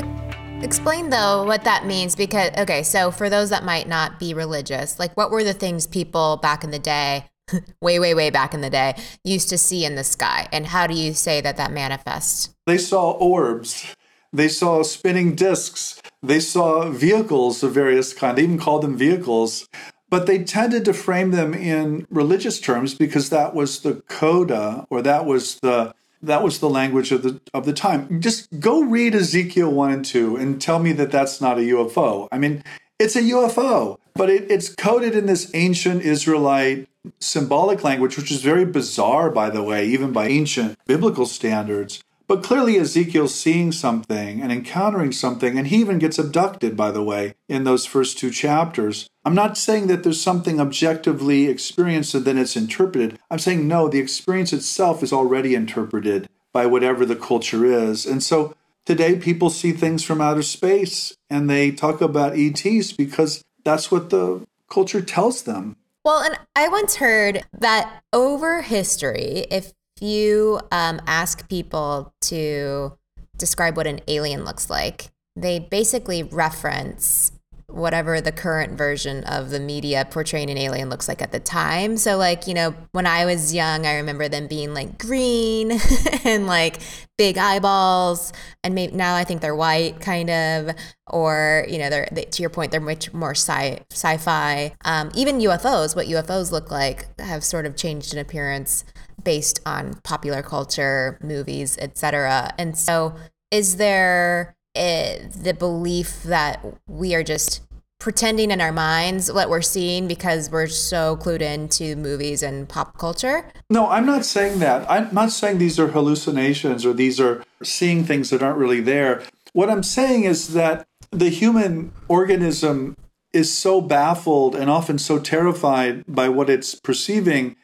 explain 0.62 1.08
though 1.08 1.44
what 1.44 1.64
that 1.64 1.86
means 1.86 2.14
because, 2.14 2.50
okay, 2.58 2.82
so 2.82 3.10
for 3.10 3.30
those 3.30 3.50
that 3.50 3.64
might 3.64 3.88
not 3.88 4.18
be 4.18 4.34
religious, 4.34 4.98
like 4.98 5.16
what 5.16 5.30
were 5.30 5.44
the 5.44 5.54
things 5.54 5.86
people 5.86 6.36
back 6.36 6.62
in 6.62 6.70
the 6.70 6.78
day, 6.78 7.24
way, 7.80 7.98
way, 7.98 8.14
way 8.14 8.30
back 8.30 8.52
in 8.52 8.60
the 8.60 8.70
day, 8.70 8.94
used 9.24 9.48
to 9.48 9.58
see 9.58 9.84
in 9.84 9.94
the 9.94 10.04
sky? 10.04 10.46
And 10.52 10.66
how 10.66 10.86
do 10.86 10.94
you 10.94 11.14
say 11.14 11.40
that 11.40 11.56
that 11.56 11.72
manifests? 11.72 12.54
They 12.66 12.78
saw 12.78 13.12
orbs, 13.12 13.94
they 14.32 14.48
saw 14.48 14.82
spinning 14.82 15.34
discs, 15.34 16.00
they 16.22 16.40
saw 16.40 16.90
vehicles 16.90 17.62
of 17.62 17.72
various 17.72 18.12
kinds. 18.12 18.36
They 18.36 18.42
even 18.42 18.58
called 18.58 18.82
them 18.82 18.96
vehicles. 18.96 19.68
But 20.08 20.26
they 20.26 20.44
tended 20.44 20.84
to 20.84 20.92
frame 20.92 21.32
them 21.32 21.52
in 21.52 22.06
religious 22.10 22.60
terms 22.60 22.94
because 22.94 23.30
that 23.30 23.54
was 23.54 23.80
the 23.80 24.02
coda 24.08 24.86
or 24.88 25.02
that 25.02 25.24
was 25.26 25.58
the 25.60 25.94
that 26.22 26.42
was 26.42 26.58
the 26.58 26.70
language 26.70 27.12
of 27.12 27.22
the 27.22 27.40
of 27.52 27.66
the 27.66 27.72
time. 27.72 28.20
Just 28.20 28.60
go 28.60 28.82
read 28.82 29.14
Ezekiel 29.14 29.70
one 29.70 29.92
and 29.92 30.04
two 30.04 30.36
and 30.36 30.60
tell 30.60 30.78
me 30.78 30.92
that 30.92 31.10
that's 31.10 31.40
not 31.40 31.58
a 31.58 31.62
UFO. 31.62 32.28
I 32.32 32.38
mean, 32.38 32.62
it's 32.98 33.16
a 33.16 33.22
UFO, 33.22 33.98
but 34.14 34.30
it, 34.30 34.50
it's 34.50 34.74
coded 34.74 35.14
in 35.14 35.26
this 35.26 35.50
ancient 35.54 36.02
Israelite 36.02 36.88
symbolic 37.20 37.84
language, 37.84 38.16
which 38.16 38.30
is 38.30 38.42
very 38.42 38.64
bizarre, 38.64 39.30
by 39.30 39.50
the 39.50 39.62
way, 39.62 39.86
even 39.86 40.12
by 40.12 40.26
ancient 40.26 40.78
biblical 40.86 41.26
standards. 41.26 42.02
But 42.28 42.42
clearly, 42.42 42.76
Ezekiel's 42.76 43.34
seeing 43.34 43.70
something 43.70 44.42
and 44.42 44.50
encountering 44.50 45.12
something, 45.12 45.56
and 45.56 45.68
he 45.68 45.76
even 45.76 45.98
gets 45.98 46.18
abducted, 46.18 46.76
by 46.76 46.90
the 46.90 47.02
way, 47.02 47.34
in 47.48 47.62
those 47.62 47.86
first 47.86 48.18
two 48.18 48.30
chapters. 48.30 49.08
I'm 49.24 49.34
not 49.34 49.56
saying 49.56 49.86
that 49.86 50.02
there's 50.02 50.20
something 50.20 50.60
objectively 50.60 51.46
experienced 51.46 52.14
and 52.14 52.24
then 52.24 52.38
it's 52.38 52.56
interpreted. 52.56 53.18
I'm 53.30 53.38
saying 53.38 53.68
no, 53.68 53.88
the 53.88 54.00
experience 54.00 54.52
itself 54.52 55.02
is 55.02 55.12
already 55.12 55.54
interpreted 55.54 56.28
by 56.52 56.66
whatever 56.66 57.04
the 57.04 57.16
culture 57.16 57.64
is. 57.64 58.06
And 58.06 58.22
so 58.22 58.56
today, 58.84 59.16
people 59.16 59.50
see 59.50 59.72
things 59.72 60.02
from 60.02 60.20
outer 60.20 60.42
space 60.42 61.16
and 61.30 61.48
they 61.48 61.70
talk 61.70 62.00
about 62.00 62.36
ETs 62.36 62.92
because 62.92 63.44
that's 63.64 63.90
what 63.90 64.10
the 64.10 64.44
culture 64.68 65.02
tells 65.02 65.44
them. 65.44 65.76
Well, 66.04 66.22
and 66.22 66.38
I 66.54 66.68
once 66.68 66.96
heard 66.96 67.44
that 67.58 68.00
over 68.12 68.62
history, 68.62 69.46
if 69.50 69.72
you 70.00 70.60
um, 70.72 71.00
ask 71.06 71.48
people 71.48 72.12
to 72.22 72.96
describe 73.36 73.76
what 73.76 73.86
an 73.86 74.00
alien 74.08 74.44
looks 74.44 74.70
like, 74.70 75.10
they 75.34 75.58
basically 75.58 76.22
reference 76.22 77.32
whatever 77.68 78.20
the 78.20 78.32
current 78.32 78.78
version 78.78 79.24
of 79.24 79.50
the 79.50 79.58
media 79.58 80.06
portraying 80.10 80.50
an 80.50 80.56
alien 80.56 80.88
looks 80.88 81.08
like 81.08 81.20
at 81.20 81.32
the 81.32 81.40
time. 81.40 81.96
So, 81.96 82.16
like, 82.16 82.46
you 82.46 82.54
know, 82.54 82.74
when 82.92 83.06
I 83.06 83.24
was 83.24 83.52
young, 83.52 83.84
I 83.86 83.96
remember 83.96 84.28
them 84.28 84.46
being 84.46 84.72
like 84.72 84.98
green 84.98 85.72
and 86.24 86.46
like 86.46 86.78
big 87.18 87.36
eyeballs. 87.36 88.32
And 88.62 88.74
maybe 88.74 88.94
now 88.94 89.16
I 89.16 89.24
think 89.24 89.40
they're 89.40 89.54
white, 89.54 90.00
kind 90.00 90.30
of, 90.30 90.70
or, 91.08 91.66
you 91.68 91.78
know, 91.78 91.90
they're, 91.90 92.08
they, 92.12 92.24
to 92.24 92.42
your 92.42 92.50
point, 92.50 92.70
they're 92.70 92.80
much 92.80 93.12
more 93.12 93.34
sci 93.34 93.84
fi. 93.90 94.72
Um, 94.84 95.10
even 95.14 95.38
UFOs, 95.40 95.96
what 95.96 96.06
UFOs 96.06 96.52
look 96.52 96.70
like, 96.70 97.20
have 97.20 97.42
sort 97.42 97.66
of 97.66 97.76
changed 97.76 98.14
in 98.14 98.20
appearance 98.20 98.84
based 99.22 99.60
on 99.66 99.94
popular 100.02 100.42
culture, 100.42 101.18
movies, 101.22 101.76
etc. 101.80 102.52
And 102.58 102.76
so, 102.76 103.14
is 103.50 103.76
there 103.76 104.56
a, 104.76 105.26
the 105.34 105.54
belief 105.54 106.22
that 106.24 106.64
we 106.86 107.14
are 107.14 107.22
just 107.22 107.62
pretending 107.98 108.50
in 108.50 108.60
our 108.60 108.72
minds 108.72 109.32
what 109.32 109.48
we're 109.48 109.62
seeing 109.62 110.06
because 110.06 110.50
we're 110.50 110.66
so 110.66 111.16
clued 111.16 111.40
into 111.40 111.96
movies 111.96 112.42
and 112.42 112.68
pop 112.68 112.98
culture? 112.98 113.50
No, 113.70 113.88
I'm 113.88 114.06
not 114.06 114.24
saying 114.24 114.58
that. 114.60 114.88
I'm 114.90 115.12
not 115.12 115.32
saying 115.32 115.58
these 115.58 115.78
are 115.78 115.88
hallucinations 115.88 116.84
or 116.84 116.92
these 116.92 117.18
are 117.18 117.42
seeing 117.62 118.04
things 118.04 118.30
that 118.30 118.42
aren't 118.42 118.58
really 118.58 118.80
there. 118.80 119.22
What 119.52 119.70
I'm 119.70 119.82
saying 119.82 120.24
is 120.24 120.52
that 120.52 120.86
the 121.10 121.30
human 121.30 121.92
organism 122.08 122.96
is 123.32 123.52
so 123.52 123.80
baffled 123.80 124.54
and 124.54 124.70
often 124.70 124.98
so 124.98 125.18
terrified 125.18 126.04
by 126.06 126.28
what 126.28 126.50
it's 126.50 126.74
perceiving 126.74 127.56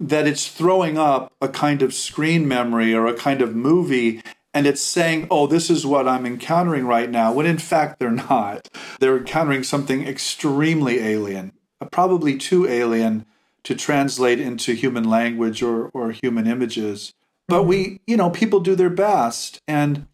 that 0.00 0.26
it's 0.26 0.48
throwing 0.48 0.98
up 0.98 1.32
a 1.40 1.48
kind 1.48 1.82
of 1.82 1.94
screen 1.94 2.48
memory 2.48 2.94
or 2.94 3.06
a 3.06 3.14
kind 3.14 3.40
of 3.40 3.54
movie 3.54 4.22
and 4.54 4.68
it's 4.68 4.80
saying, 4.80 5.26
oh, 5.32 5.48
this 5.48 5.68
is 5.68 5.84
what 5.84 6.06
I'm 6.06 6.24
encountering 6.24 6.86
right 6.86 7.10
now, 7.10 7.32
when 7.32 7.44
in 7.44 7.58
fact 7.58 7.98
they're 7.98 8.10
not. 8.12 8.68
They're 9.00 9.18
encountering 9.18 9.64
something 9.64 10.06
extremely 10.06 11.00
alien, 11.00 11.52
uh, 11.80 11.86
probably 11.86 12.38
too 12.38 12.66
alien 12.68 13.26
to 13.64 13.74
translate 13.74 14.40
into 14.40 14.74
human 14.74 15.10
language 15.10 15.60
or, 15.60 15.88
or 15.88 16.12
human 16.12 16.46
images. 16.46 17.12
But 17.48 17.64
we, 17.64 18.00
you 18.06 18.16
know, 18.16 18.30
people 18.30 18.60
do 18.60 18.76
their 18.76 18.90
best. 18.90 19.60
And 19.66 20.06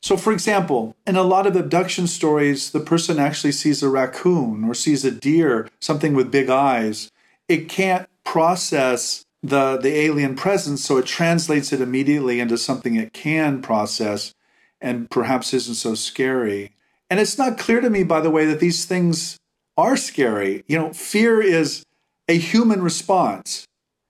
so, 0.00 0.16
for 0.16 0.32
example, 0.32 0.94
in 1.04 1.16
a 1.16 1.22
lot 1.22 1.46
of 1.46 1.56
abduction 1.56 2.06
stories, 2.06 2.70
the 2.70 2.80
person 2.80 3.18
actually 3.18 3.52
sees 3.52 3.82
a 3.82 3.88
raccoon 3.88 4.62
or 4.64 4.74
sees 4.74 5.04
a 5.04 5.10
deer, 5.10 5.68
something 5.80 6.14
with 6.14 6.30
big 6.30 6.48
eyes. 6.48 7.10
It 7.48 7.68
can't 7.68 8.08
process 8.24 9.24
the 9.42 9.76
the 9.76 9.94
alien 9.94 10.34
presence 10.34 10.84
so 10.84 10.96
it 10.96 11.06
translates 11.06 11.72
it 11.72 11.80
immediately 11.80 12.40
into 12.40 12.58
something 12.58 12.96
it 12.96 13.12
can 13.12 13.62
process 13.62 14.34
and 14.80 15.10
perhaps 15.10 15.54
isn't 15.54 15.74
so 15.74 15.94
scary 15.94 16.72
and 17.08 17.20
it's 17.20 17.38
not 17.38 17.58
clear 17.58 17.80
to 17.80 17.90
me 17.90 18.02
by 18.02 18.20
the 18.20 18.30
way 18.30 18.44
that 18.44 18.60
these 18.60 18.84
things 18.84 19.38
are 19.76 19.96
scary 19.96 20.64
you 20.66 20.76
know 20.76 20.92
fear 20.92 21.40
is 21.40 21.84
a 22.28 22.36
human 22.36 22.82
response 22.82 23.66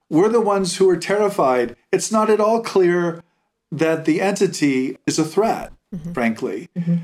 we're 0.09 0.31
the 0.31 0.41
ones 0.41 0.77
who 0.77 0.89
are 0.89 0.97
terrified 0.97 1.77
it's 1.93 2.11
not 2.11 2.31
at 2.31 2.41
all 2.41 2.63
clear 2.63 3.23
that 3.71 4.07
the 4.07 4.23
entity 4.23 4.97
is 5.07 5.19
a 5.19 5.25
threat 5.25 5.71
mm-hmm. 5.95 6.13
frankly 6.13 6.71
mm-hmm. 6.75 6.97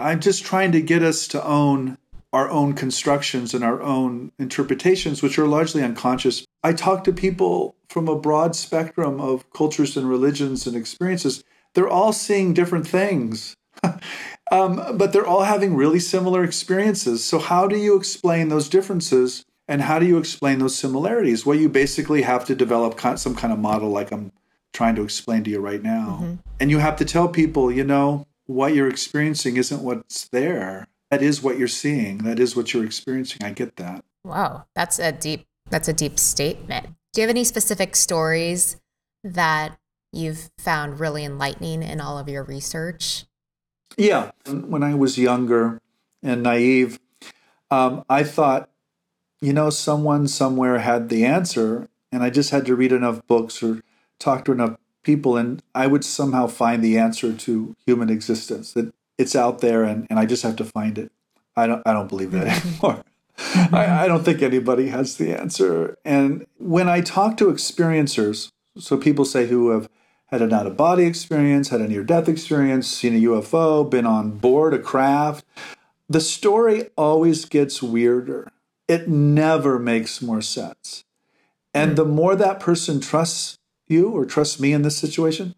i'm 0.00 0.18
just 0.18 0.44
trying 0.44 0.72
to 0.72 0.82
get 0.82 1.02
us 1.02 1.28
to 1.28 1.44
own 1.44 1.96
our 2.32 2.50
own 2.50 2.74
constructions 2.74 3.54
and 3.54 3.64
our 3.64 3.80
own 3.80 4.32
interpretations, 4.38 5.22
which 5.22 5.38
are 5.38 5.46
largely 5.46 5.82
unconscious. 5.82 6.44
I 6.62 6.72
talk 6.72 7.04
to 7.04 7.12
people 7.12 7.76
from 7.88 8.08
a 8.08 8.18
broad 8.18 8.54
spectrum 8.56 9.20
of 9.20 9.50
cultures 9.52 9.96
and 9.96 10.08
religions 10.08 10.66
and 10.66 10.76
experiences. 10.76 11.42
They're 11.74 11.88
all 11.88 12.12
seeing 12.12 12.54
different 12.54 12.86
things, 12.86 13.56
um, 14.50 14.96
but 14.96 15.12
they're 15.12 15.26
all 15.26 15.42
having 15.42 15.76
really 15.76 16.00
similar 16.00 16.44
experiences. 16.44 17.24
So, 17.24 17.38
how 17.38 17.66
do 17.66 17.76
you 17.76 17.96
explain 17.96 18.48
those 18.48 18.68
differences 18.68 19.44
and 19.68 19.82
how 19.82 19.98
do 19.98 20.06
you 20.06 20.18
explain 20.18 20.58
those 20.58 20.76
similarities? 20.76 21.46
Well, 21.46 21.56
you 21.56 21.68
basically 21.68 22.22
have 22.22 22.44
to 22.46 22.54
develop 22.54 22.98
some 23.18 23.34
kind 23.34 23.52
of 23.52 23.58
model 23.58 23.90
like 23.90 24.10
I'm 24.10 24.32
trying 24.72 24.96
to 24.96 25.02
explain 25.02 25.44
to 25.44 25.50
you 25.50 25.60
right 25.60 25.82
now. 25.82 26.20
Mm-hmm. 26.22 26.34
And 26.60 26.70
you 26.70 26.78
have 26.78 26.96
to 26.96 27.04
tell 27.04 27.28
people, 27.28 27.70
you 27.70 27.84
know, 27.84 28.26
what 28.46 28.74
you're 28.74 28.88
experiencing 28.88 29.56
isn't 29.56 29.82
what's 29.82 30.28
there 30.28 30.86
that 31.10 31.22
is 31.22 31.42
what 31.42 31.58
you're 31.58 31.68
seeing. 31.68 32.18
That 32.18 32.38
is 32.38 32.54
what 32.54 32.72
you're 32.72 32.84
experiencing. 32.84 33.42
I 33.44 33.50
get 33.50 33.76
that. 33.76 34.04
Wow, 34.24 34.66
that's 34.74 34.98
a 34.98 35.12
deep 35.12 35.46
that's 35.70 35.88
a 35.88 35.92
deep 35.92 36.18
statement. 36.18 36.86
Do 37.12 37.20
you 37.20 37.26
have 37.26 37.30
any 37.30 37.44
specific 37.44 37.96
stories 37.96 38.76
that 39.24 39.78
you've 40.12 40.50
found 40.58 41.00
really 41.00 41.24
enlightening 41.24 41.82
in 41.82 42.00
all 42.00 42.18
of 42.18 42.28
your 42.28 42.42
research? 42.42 43.24
Yeah, 43.96 44.30
when 44.46 44.82
I 44.82 44.94
was 44.94 45.18
younger 45.18 45.80
and 46.22 46.42
naive, 46.42 46.98
um, 47.70 48.04
I 48.08 48.22
thought, 48.22 48.70
you 49.40 49.52
know, 49.52 49.70
someone 49.70 50.28
somewhere 50.28 50.78
had 50.78 51.08
the 51.08 51.24
answer, 51.24 51.88
and 52.12 52.22
I 52.22 52.30
just 52.30 52.50
had 52.50 52.66
to 52.66 52.76
read 52.76 52.92
enough 52.92 53.26
books 53.26 53.62
or 53.62 53.82
talk 54.18 54.44
to 54.44 54.52
enough 54.52 54.76
people, 55.02 55.36
and 55.36 55.62
I 55.74 55.86
would 55.86 56.04
somehow 56.04 56.46
find 56.46 56.82
the 56.82 56.98
answer 56.98 57.32
to 57.32 57.74
human 57.86 58.10
existence. 58.10 58.72
That 58.72 58.92
it's 59.18 59.34
out 59.34 59.60
there 59.60 59.82
and, 59.82 60.06
and 60.08 60.18
I 60.18 60.24
just 60.24 60.44
have 60.44 60.56
to 60.56 60.64
find 60.64 60.96
it. 60.96 61.10
I 61.56 61.66
don't 61.66 61.82
I 61.84 61.92
don't 61.92 62.08
believe 62.08 62.30
that 62.30 62.64
anymore. 62.64 63.02
I, 63.38 64.04
I 64.04 64.08
don't 64.08 64.24
think 64.24 64.42
anybody 64.42 64.88
has 64.88 65.16
the 65.16 65.32
answer. 65.32 65.96
And 66.04 66.46
when 66.58 66.88
I 66.88 67.00
talk 67.00 67.36
to 67.38 67.46
experiencers, 67.46 68.50
so 68.78 68.96
people 68.96 69.24
say 69.24 69.46
who 69.46 69.70
have 69.70 69.88
had 70.26 70.42
an 70.42 70.52
out 70.52 70.66
of 70.66 70.76
body 70.76 71.04
experience, 71.04 71.68
had 71.68 71.80
a 71.80 71.88
near 71.88 72.04
death 72.04 72.28
experience, 72.28 72.86
seen 72.86 73.14
a 73.14 73.20
UFO, 73.20 73.88
been 73.88 74.06
on 74.06 74.32
board 74.38 74.74
a 74.74 74.78
craft, 74.78 75.44
the 76.08 76.20
story 76.20 76.90
always 76.96 77.44
gets 77.44 77.82
weirder. 77.82 78.50
It 78.86 79.08
never 79.08 79.78
makes 79.78 80.20
more 80.22 80.42
sense. 80.42 81.04
And 81.74 81.96
the 81.96 82.04
more 82.04 82.34
that 82.34 82.60
person 82.60 83.00
trusts 83.00 83.58
you 83.86 84.08
or 84.08 84.24
trusts 84.24 84.58
me 84.58 84.72
in 84.72 84.82
this 84.82 84.96
situation, 84.96 85.54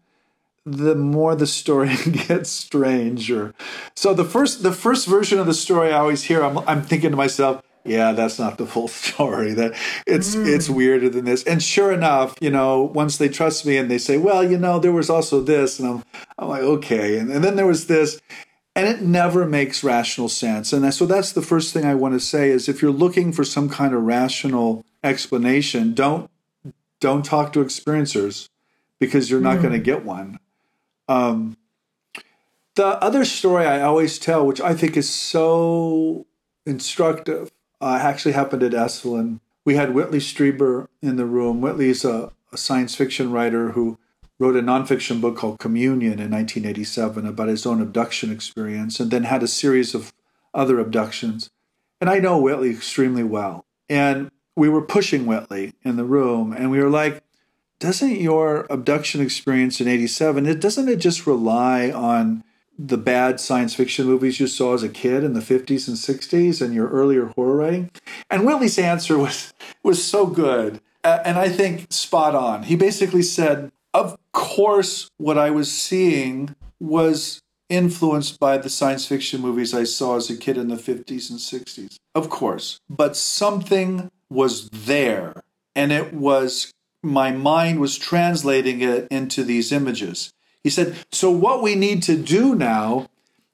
the 0.65 0.95
more 0.95 1.35
the 1.35 1.47
story 1.47 1.95
gets 2.27 2.49
stranger. 2.49 3.53
So 3.95 4.13
the 4.13 4.25
first 4.25 4.63
the 4.63 4.71
first 4.71 5.07
version 5.07 5.39
of 5.39 5.47
the 5.47 5.53
story 5.53 5.91
I 5.91 5.99
always 5.99 6.23
hear, 6.23 6.43
I'm 6.43 6.59
I'm 6.59 6.81
thinking 6.81 7.11
to 7.11 7.17
myself, 7.17 7.63
yeah, 7.83 8.11
that's 8.11 8.37
not 8.37 8.57
the 8.57 8.65
full 8.65 8.87
story. 8.87 9.53
That 9.53 9.73
it's 10.05 10.35
mm. 10.35 10.45
it's 10.45 10.69
weirder 10.69 11.09
than 11.09 11.25
this. 11.25 11.43
And 11.43 11.61
sure 11.61 11.91
enough, 11.91 12.35
you 12.41 12.49
know, 12.49 12.83
once 12.83 13.17
they 13.17 13.29
trust 13.29 13.65
me 13.65 13.77
and 13.77 13.89
they 13.89 13.97
say, 13.97 14.17
well, 14.17 14.43
you 14.43 14.57
know, 14.57 14.79
there 14.79 14.91
was 14.91 15.09
also 15.09 15.41
this, 15.41 15.79
and 15.79 15.87
I'm 15.87 16.03
I'm 16.37 16.49
like, 16.49 16.63
okay, 16.63 17.17
and, 17.17 17.31
and 17.31 17.43
then 17.43 17.55
there 17.55 17.67
was 17.67 17.87
this, 17.87 18.21
and 18.75 18.87
it 18.87 19.01
never 19.01 19.45
makes 19.45 19.83
rational 19.83 20.29
sense. 20.29 20.73
And 20.73 20.93
so 20.93 21.05
that's 21.05 21.33
the 21.33 21.41
first 21.41 21.73
thing 21.73 21.85
I 21.85 21.95
want 21.95 22.13
to 22.13 22.19
say 22.19 22.49
is 22.49 22.69
if 22.69 22.81
you're 22.81 22.91
looking 22.91 23.31
for 23.33 23.43
some 23.43 23.69
kind 23.69 23.93
of 23.93 24.03
rational 24.03 24.85
explanation, 25.03 25.93
don't 25.93 26.29
don't 26.99 27.25
talk 27.25 27.51
to 27.53 27.63
experiencers 27.63 28.47
because 28.99 29.29
you're 29.29 29.41
not 29.41 29.57
mm. 29.57 29.63
going 29.63 29.73
to 29.73 29.79
get 29.79 30.05
one. 30.05 30.39
Um, 31.09 31.57
the 32.75 32.85
other 33.03 33.25
story 33.25 33.65
I 33.65 33.81
always 33.81 34.17
tell, 34.17 34.45
which 34.45 34.61
I 34.61 34.73
think 34.73 34.95
is 34.95 35.09
so 35.09 36.25
instructive, 36.65 37.51
uh, 37.81 37.99
actually 38.01 38.33
happened 38.33 38.63
at 38.63 38.71
Esalen. 38.71 39.39
We 39.65 39.75
had 39.75 39.93
Whitley 39.93 40.19
Strieber 40.19 40.87
in 41.01 41.15
the 41.17 41.25
room. 41.25 41.61
Whitley 41.61 41.89
is 41.89 42.05
a, 42.05 42.31
a 42.51 42.57
science 42.57 42.95
fiction 42.95 43.31
writer 43.31 43.71
who 43.71 43.97
wrote 44.39 44.55
a 44.55 44.61
nonfiction 44.61 45.21
book 45.21 45.37
called 45.37 45.59
Communion 45.59 46.13
in 46.13 46.31
1987 46.31 47.27
about 47.27 47.47
his 47.47 47.65
own 47.65 47.81
abduction 47.81 48.31
experience, 48.31 48.99
and 48.99 49.11
then 49.11 49.23
had 49.23 49.43
a 49.43 49.47
series 49.47 49.93
of 49.93 50.13
other 50.53 50.79
abductions. 50.79 51.49
And 51.99 52.09
I 52.09 52.19
know 52.19 52.39
Whitley 52.39 52.71
extremely 52.71 53.23
well. 53.23 53.65
And 53.87 54.31
we 54.55 54.67
were 54.67 54.81
pushing 54.81 55.25
Whitley 55.25 55.73
in 55.83 55.95
the 55.95 56.03
room, 56.03 56.53
and 56.53 56.71
we 56.71 56.79
were 56.79 56.89
like, 56.89 57.23
doesn't 57.81 58.21
your 58.21 58.67
abduction 58.69 59.21
experience 59.21 59.81
in 59.81 59.87
87 59.87 60.45
it 60.45 60.61
doesn't 60.61 60.87
it 60.87 60.97
just 60.97 61.25
rely 61.25 61.89
on 61.89 62.43
the 62.87 62.97
bad 62.97 63.39
science 63.39 63.75
fiction 63.75 64.07
movies 64.07 64.39
you 64.39 64.47
saw 64.47 64.73
as 64.73 64.83
a 64.83 64.89
kid 64.89 65.23
in 65.23 65.33
the 65.33 65.39
50s 65.39 65.87
and 65.87 65.97
60s 65.97 66.61
and 66.61 66.73
your 66.73 66.89
earlier 66.89 67.25
horror 67.35 67.57
writing? 67.57 67.91
And 68.29 68.45
Whitley's 68.45 68.79
answer 68.79 69.17
was 69.17 69.53
was 69.83 70.03
so 70.03 70.25
good. 70.25 70.81
Uh, 71.03 71.19
and 71.25 71.37
I 71.37 71.49
think 71.49 71.91
spot 71.91 72.35
on. 72.35 72.63
He 72.63 72.75
basically 72.75 73.23
said, 73.23 73.71
"Of 73.93 74.17
course 74.31 75.09
what 75.17 75.37
I 75.37 75.49
was 75.49 75.71
seeing 75.71 76.55
was 76.79 77.41
influenced 77.71 78.37
by 78.37 78.57
the 78.57 78.69
science 78.69 79.07
fiction 79.07 79.41
movies 79.41 79.73
I 79.73 79.85
saw 79.85 80.17
as 80.17 80.29
a 80.29 80.35
kid 80.35 80.57
in 80.57 80.67
the 80.67 80.75
50s 80.75 81.29
and 81.29 81.39
60s. 81.39 81.95
Of 82.13 82.29
course. 82.29 82.81
But 82.89 83.15
something 83.15 84.11
was 84.29 84.69
there 84.69 85.41
and 85.73 85.91
it 85.91 86.13
was 86.13 86.71
my 87.01 87.31
mind 87.31 87.79
was 87.79 87.97
translating 87.97 88.81
it 88.81 89.07
into 89.09 89.43
these 89.43 89.71
images. 89.71 90.33
He 90.63 90.69
said, 90.69 90.95
So, 91.11 91.31
what 91.31 91.61
we 91.61 91.75
need 91.75 92.03
to 92.03 92.17
do 92.17 92.55
now 92.55 93.09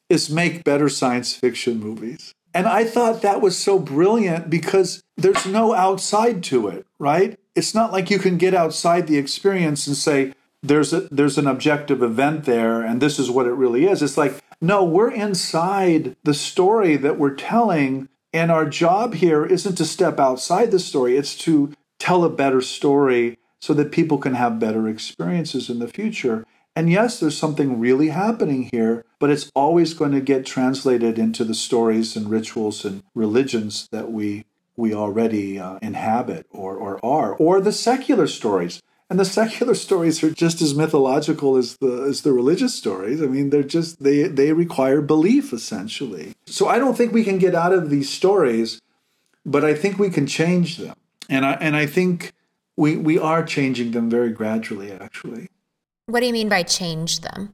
is 0.09 0.29
make 0.29 0.63
better 0.63 0.89
science 0.89 1.33
fiction 1.33 1.79
movies. 1.79 2.33
And 2.53 2.65
I 2.65 2.85
thought 2.85 3.21
that 3.21 3.41
was 3.41 3.57
so 3.57 3.77
brilliant 3.77 4.49
because 4.49 5.03
there's 5.15 5.45
no 5.45 5.73
outside 5.75 6.43
to 6.45 6.67
it, 6.69 6.87
right? 6.97 7.39
It's 7.55 7.75
not 7.75 7.91
like 7.91 8.09
you 8.09 8.19
can 8.19 8.37
get 8.37 8.53
outside 8.53 9.07
the 9.07 9.17
experience 9.17 9.85
and 9.85 9.95
say, 9.95 10.33
there's 10.63 10.91
a, 10.93 11.01
there's 11.11 11.37
an 11.37 11.47
objective 11.47 12.01
event 12.01 12.45
there 12.45 12.81
and 12.81 13.01
this 13.01 13.19
is 13.19 13.29
what 13.29 13.45
it 13.45 13.51
really 13.51 13.85
is. 13.85 14.01
It's 14.01 14.17
like, 14.17 14.41
no, 14.59 14.83
we're 14.83 15.11
inside 15.11 16.15
the 16.23 16.33
story 16.33 16.95
that 16.97 17.19
we're 17.19 17.35
telling. 17.35 18.09
And 18.33 18.51
our 18.51 18.65
job 18.65 19.15
here 19.15 19.45
isn't 19.45 19.75
to 19.75 19.85
step 19.85 20.19
outside 20.19 20.71
the 20.71 20.79
story, 20.79 21.15
it's 21.15 21.35
to 21.39 21.73
tell 21.99 22.23
a 22.23 22.29
better 22.29 22.61
story 22.61 23.37
so 23.59 23.73
that 23.73 23.91
people 23.91 24.17
can 24.17 24.35
have 24.35 24.59
better 24.59 24.87
experiences 24.87 25.69
in 25.69 25.79
the 25.79 25.87
future. 25.87 26.45
And 26.77 26.91
yes, 26.91 27.19
there's 27.19 27.35
something 27.35 27.79
really 27.79 28.09
happening 28.09 28.69
here, 28.71 29.03
but 29.17 29.31
it's 29.31 29.51
always 29.55 29.95
going 29.95 30.11
to 30.11 30.21
get 30.21 30.45
translated 30.45 31.17
into 31.17 31.43
the 31.43 31.55
stories 31.55 32.15
and 32.15 32.29
rituals 32.29 32.85
and 32.85 33.01
religions 33.15 33.87
that 33.91 34.11
we 34.11 34.45
we 34.75 34.93
already 34.93 35.57
uh, 35.57 35.79
inhabit 35.81 36.45
or, 36.51 36.75
or 36.75 37.03
are, 37.03 37.33
or 37.37 37.59
the 37.59 37.71
secular 37.71 38.27
stories. 38.27 38.83
And 39.09 39.19
the 39.19 39.25
secular 39.25 39.73
stories 39.87 40.23
are 40.23 40.29
just 40.29 40.61
as 40.61 40.75
mythological 40.75 41.57
as 41.57 41.77
the 41.77 42.05
as 42.07 42.21
the 42.21 42.31
religious 42.31 42.75
stories. 42.75 43.23
I 43.23 43.25
mean, 43.25 43.49
they're 43.49 43.63
just 43.63 44.03
they 44.03 44.27
they 44.27 44.53
require 44.53 45.01
belief 45.01 45.53
essentially. 45.53 46.35
So 46.45 46.67
I 46.67 46.77
don't 46.77 46.95
think 46.95 47.11
we 47.11 47.23
can 47.23 47.39
get 47.39 47.55
out 47.55 47.73
of 47.73 47.89
these 47.89 48.11
stories, 48.11 48.79
but 49.43 49.65
I 49.65 49.73
think 49.73 49.97
we 49.97 50.11
can 50.11 50.27
change 50.27 50.77
them. 50.77 50.95
And 51.27 51.43
I 51.43 51.53
and 51.53 51.75
I 51.75 51.87
think 51.87 52.33
we 52.75 52.97
we 52.97 53.17
are 53.17 53.43
changing 53.43 53.93
them 53.93 54.11
very 54.11 54.29
gradually 54.29 54.91
actually. 54.91 55.47
What 56.07 56.21
do 56.21 56.25
you 56.25 56.31
mean 56.31 56.47
by 56.47 56.63
change 56.63 57.19
them? 57.19 57.53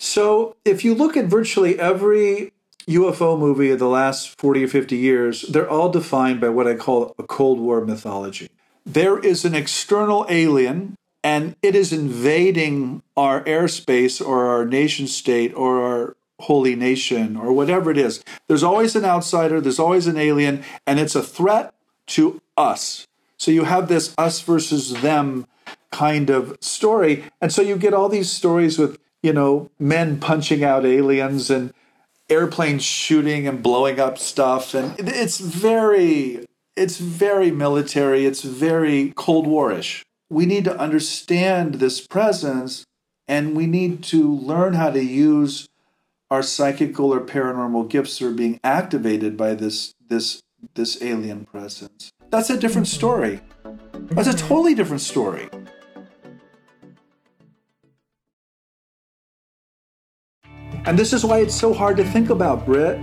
So, 0.00 0.56
if 0.64 0.84
you 0.84 0.96
look 0.96 1.16
at 1.16 1.26
virtually 1.26 1.78
every 1.78 2.52
UFO 2.88 3.38
movie 3.38 3.70
of 3.70 3.78
the 3.78 3.86
last 3.86 4.36
40 4.36 4.64
or 4.64 4.68
50 4.68 4.96
years, 4.96 5.42
they're 5.42 5.70
all 5.70 5.90
defined 5.90 6.40
by 6.40 6.48
what 6.48 6.66
I 6.66 6.74
call 6.74 7.14
a 7.20 7.22
Cold 7.22 7.60
War 7.60 7.84
mythology. 7.84 8.50
There 8.84 9.20
is 9.20 9.44
an 9.44 9.54
external 9.54 10.26
alien, 10.28 10.96
and 11.22 11.54
it 11.62 11.76
is 11.76 11.92
invading 11.92 13.04
our 13.16 13.44
airspace 13.44 14.20
or 14.20 14.46
our 14.46 14.64
nation 14.64 15.06
state 15.06 15.54
or 15.54 15.80
our 15.80 16.16
holy 16.40 16.74
nation 16.74 17.36
or 17.36 17.52
whatever 17.52 17.92
it 17.92 17.96
is. 17.96 18.24
There's 18.48 18.64
always 18.64 18.96
an 18.96 19.04
outsider, 19.04 19.60
there's 19.60 19.78
always 19.78 20.08
an 20.08 20.16
alien, 20.16 20.64
and 20.84 20.98
it's 20.98 21.14
a 21.14 21.22
threat 21.22 21.72
to 22.08 22.42
us. 22.56 23.06
So 23.36 23.52
you 23.52 23.64
have 23.64 23.86
this 23.86 24.12
us 24.18 24.40
versus 24.40 25.00
them 25.00 25.46
kind 25.92 26.30
of 26.30 26.56
story. 26.60 27.24
And 27.40 27.52
so 27.52 27.62
you 27.62 27.76
get 27.76 27.94
all 27.94 28.08
these 28.08 28.30
stories 28.30 28.78
with, 28.78 28.98
you 29.22 29.32
know, 29.32 29.70
men 29.78 30.20
punching 30.20 30.64
out 30.64 30.84
aliens 30.84 31.50
and 31.50 31.72
airplanes 32.28 32.82
shooting 32.82 33.46
and 33.46 33.62
blowing 33.62 34.00
up 34.00 34.18
stuff. 34.18 34.74
And 34.74 34.94
it's 34.98 35.38
very, 35.38 36.46
it's 36.76 36.98
very 36.98 37.50
military. 37.50 38.26
It's 38.26 38.42
very 38.42 39.12
Cold 39.16 39.46
Warish. 39.46 40.02
We 40.30 40.46
need 40.46 40.64
to 40.64 40.76
understand 40.78 41.74
this 41.76 42.04
presence 42.06 42.84
and 43.28 43.56
we 43.56 43.66
need 43.66 44.02
to 44.04 44.34
learn 44.34 44.74
how 44.74 44.90
to 44.90 45.02
use 45.02 45.68
our 46.30 46.42
psychical 46.42 47.12
or 47.12 47.20
paranormal 47.20 47.88
gifts 47.88 48.18
that 48.18 48.26
are 48.26 48.32
being 48.32 48.58
activated 48.64 49.36
by 49.36 49.54
this 49.54 49.94
this 50.08 50.42
this 50.74 51.02
alien 51.02 51.44
presence. 51.44 52.10
That's 52.30 52.50
a 52.50 52.58
different 52.58 52.88
mm-hmm. 52.88 52.96
story. 52.96 53.40
That's 54.10 54.28
a 54.28 54.36
totally 54.36 54.74
different 54.74 55.02
story. 55.02 55.48
And 60.86 60.98
this 60.98 61.14
is 61.14 61.24
why 61.24 61.38
it's 61.38 61.54
so 61.54 61.72
hard 61.72 61.96
to 61.96 62.04
think 62.04 62.28
about, 62.28 62.66
Brit, 62.66 63.00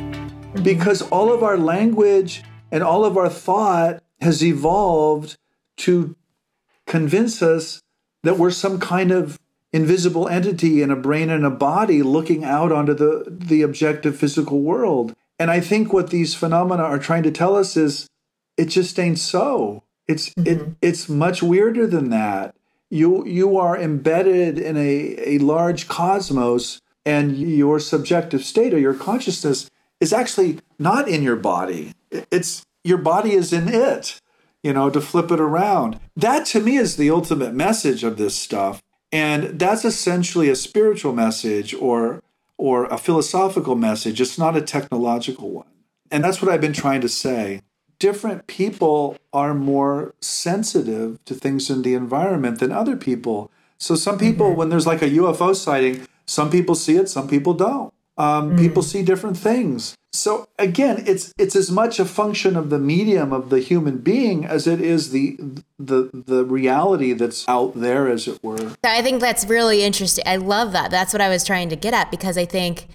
because 0.61 1.01
all 1.01 1.33
of 1.33 1.41
our 1.41 1.57
language 1.57 2.43
and 2.71 2.83
all 2.83 3.03
of 3.03 3.17
our 3.17 3.29
thought 3.29 4.03
has 4.19 4.43
evolved 4.43 5.37
to 5.77 6.15
convince 6.85 7.41
us 7.41 7.81
that 8.21 8.37
we're 8.37 8.51
some 8.51 8.79
kind 8.79 9.11
of 9.11 9.39
invisible 9.73 10.27
entity 10.27 10.83
in 10.83 10.91
a 10.91 10.95
brain 10.95 11.31
and 11.31 11.43
a 11.43 11.49
body 11.49 12.03
looking 12.03 12.43
out 12.43 12.71
onto 12.71 12.93
the, 12.93 13.25
the 13.27 13.63
objective 13.63 14.15
physical 14.15 14.61
world. 14.61 15.15
And 15.39 15.49
I 15.49 15.59
think 15.59 15.91
what 15.91 16.11
these 16.11 16.35
phenomena 16.35 16.83
are 16.83 16.99
trying 16.99 17.23
to 17.23 17.31
tell 17.31 17.55
us 17.55 17.75
is 17.75 18.07
it 18.57 18.65
just 18.65 18.99
ain't 18.99 19.17
so. 19.17 19.81
It's 20.07 20.29
mm-hmm. 20.29 20.47
it 20.47 20.75
it's 20.81 21.09
much 21.09 21.41
weirder 21.41 21.87
than 21.87 22.09
that. 22.11 22.53
You 22.91 23.25
you 23.25 23.57
are 23.57 23.79
embedded 23.79 24.59
in 24.59 24.77
a, 24.77 25.15
a 25.25 25.37
large 25.39 25.87
cosmos 25.87 26.81
and 27.05 27.37
your 27.37 27.79
subjective 27.79 28.43
state 28.43 28.73
or 28.73 28.79
your 28.79 28.93
consciousness 28.93 29.69
is 29.99 30.13
actually 30.13 30.59
not 30.79 31.07
in 31.07 31.23
your 31.23 31.35
body. 31.35 31.93
It's 32.09 32.63
your 32.83 32.97
body 32.97 33.33
is 33.33 33.53
in 33.53 33.67
it, 33.67 34.19
you 34.63 34.73
know, 34.73 34.89
to 34.89 35.01
flip 35.01 35.31
it 35.31 35.39
around. 35.39 35.99
That 36.15 36.45
to 36.47 36.59
me 36.59 36.77
is 36.77 36.97
the 36.97 37.11
ultimate 37.11 37.53
message 37.53 38.03
of 38.03 38.17
this 38.17 38.35
stuff. 38.35 38.81
And 39.11 39.59
that's 39.59 39.85
essentially 39.85 40.49
a 40.49 40.55
spiritual 40.55 41.13
message 41.13 41.73
or 41.73 42.23
or 42.57 42.85
a 42.85 42.97
philosophical 42.97 43.75
message. 43.75 44.21
It's 44.21 44.37
not 44.37 44.55
a 44.55 44.61
technological 44.61 45.49
one. 45.49 45.65
And 46.11 46.23
that's 46.23 46.41
what 46.41 46.51
I've 46.51 46.61
been 46.61 46.73
trying 46.73 47.01
to 47.01 47.09
say. 47.09 47.61
Different 47.97 48.45
people 48.45 49.17
are 49.33 49.55
more 49.55 50.13
sensitive 50.21 51.23
to 51.25 51.33
things 51.33 51.71
in 51.71 51.81
the 51.81 51.95
environment 51.95 52.59
than 52.59 52.71
other 52.71 52.95
people. 52.95 53.49
So 53.79 53.95
some 53.95 54.19
people, 54.19 54.49
mm-hmm. 54.49 54.57
when 54.57 54.69
there's 54.69 54.85
like 54.85 55.01
a 55.01 55.09
UFO 55.09 55.55
sighting, 55.55 56.05
some 56.31 56.49
people 56.49 56.75
see 56.75 56.95
it, 56.95 57.09
some 57.09 57.27
people 57.27 57.53
don't. 57.53 57.93
Um, 58.17 58.51
mm. 58.51 58.59
People 58.59 58.83
see 58.83 59.03
different 59.03 59.37
things. 59.37 59.97
So 60.13 60.47
again, 60.57 61.03
it's 61.05 61.33
it's 61.37 61.57
as 61.57 61.69
much 61.69 61.99
a 61.99 62.05
function 62.05 62.55
of 62.55 62.69
the 62.69 62.79
medium 62.79 63.33
of 63.33 63.49
the 63.49 63.59
human 63.59 63.97
being 63.97 64.45
as 64.45 64.65
it 64.65 64.79
is 64.79 65.11
the 65.11 65.37
the 65.77 66.09
the 66.13 66.45
reality 66.45 67.11
that's 67.11 67.47
out 67.49 67.73
there, 67.75 68.07
as 68.07 68.29
it 68.29 68.41
were. 68.41 68.75
I 68.83 69.01
think 69.01 69.19
that's 69.19 69.45
really 69.45 69.83
interesting. 69.83 70.23
I 70.25 70.37
love 70.37 70.71
that. 70.71 70.89
That's 70.89 71.11
what 71.13 71.21
I 71.21 71.27
was 71.27 71.43
trying 71.43 71.67
to 71.69 71.75
get 71.75 71.93
at 71.93 72.11
because 72.11 72.37
I 72.37 72.45
think, 72.45 72.87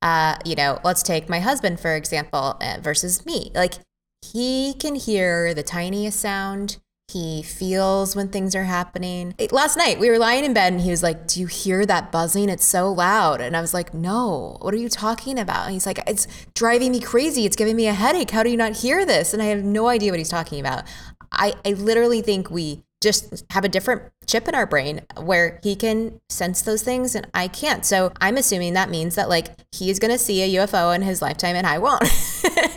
uh, 0.00 0.36
you 0.46 0.54
know, 0.54 0.78
let's 0.82 1.02
take 1.02 1.28
my 1.28 1.40
husband 1.40 1.80
for 1.80 1.94
example 1.94 2.56
uh, 2.60 2.78
versus 2.80 3.26
me. 3.26 3.50
Like 3.54 3.74
he 4.22 4.74
can 4.74 4.94
hear 4.94 5.52
the 5.52 5.62
tiniest 5.62 6.20
sound. 6.20 6.78
He 7.08 7.42
feels 7.42 8.14
when 8.14 8.28
things 8.28 8.54
are 8.54 8.64
happening. 8.64 9.34
Last 9.50 9.76
night, 9.76 9.98
we 9.98 10.10
were 10.10 10.18
lying 10.18 10.44
in 10.44 10.52
bed 10.52 10.74
and 10.74 10.82
he 10.82 10.90
was 10.90 11.02
like, 11.02 11.26
Do 11.26 11.40
you 11.40 11.46
hear 11.46 11.86
that 11.86 12.12
buzzing? 12.12 12.50
It's 12.50 12.64
so 12.64 12.92
loud. 12.92 13.40
And 13.40 13.56
I 13.56 13.60
was 13.62 13.72
like, 13.72 13.94
No, 13.94 14.58
what 14.60 14.74
are 14.74 14.78
you 14.78 14.90
talking 14.90 15.38
about? 15.38 15.64
And 15.64 15.72
he's 15.72 15.86
like, 15.86 16.00
It's 16.06 16.26
driving 16.54 16.92
me 16.92 17.00
crazy. 17.00 17.46
It's 17.46 17.56
giving 17.56 17.76
me 17.76 17.86
a 17.86 17.94
headache. 17.94 18.30
How 18.30 18.42
do 18.42 18.50
you 18.50 18.58
not 18.58 18.76
hear 18.76 19.06
this? 19.06 19.32
And 19.32 19.42
I 19.42 19.46
have 19.46 19.64
no 19.64 19.88
idea 19.88 20.12
what 20.12 20.18
he's 20.18 20.28
talking 20.28 20.60
about. 20.60 20.84
I, 21.32 21.54
I 21.64 21.70
literally 21.70 22.20
think 22.20 22.50
we 22.50 22.84
just 23.00 23.44
have 23.50 23.64
a 23.64 23.68
different 23.68 24.02
chip 24.26 24.48
in 24.48 24.54
our 24.54 24.66
brain 24.66 25.02
where 25.16 25.60
he 25.62 25.76
can 25.76 26.20
sense 26.28 26.62
those 26.62 26.82
things 26.82 27.14
and 27.14 27.26
I 27.32 27.48
can't. 27.48 27.84
So 27.84 28.12
I'm 28.20 28.36
assuming 28.36 28.74
that 28.74 28.90
means 28.90 29.14
that 29.14 29.28
like 29.28 29.48
he's 29.72 29.98
going 29.98 30.10
to 30.10 30.18
see 30.18 30.42
a 30.42 30.60
UFO 30.60 30.94
in 30.94 31.02
his 31.02 31.22
lifetime 31.22 31.56
and 31.56 31.66
I 31.66 31.78
won't. 31.78 32.02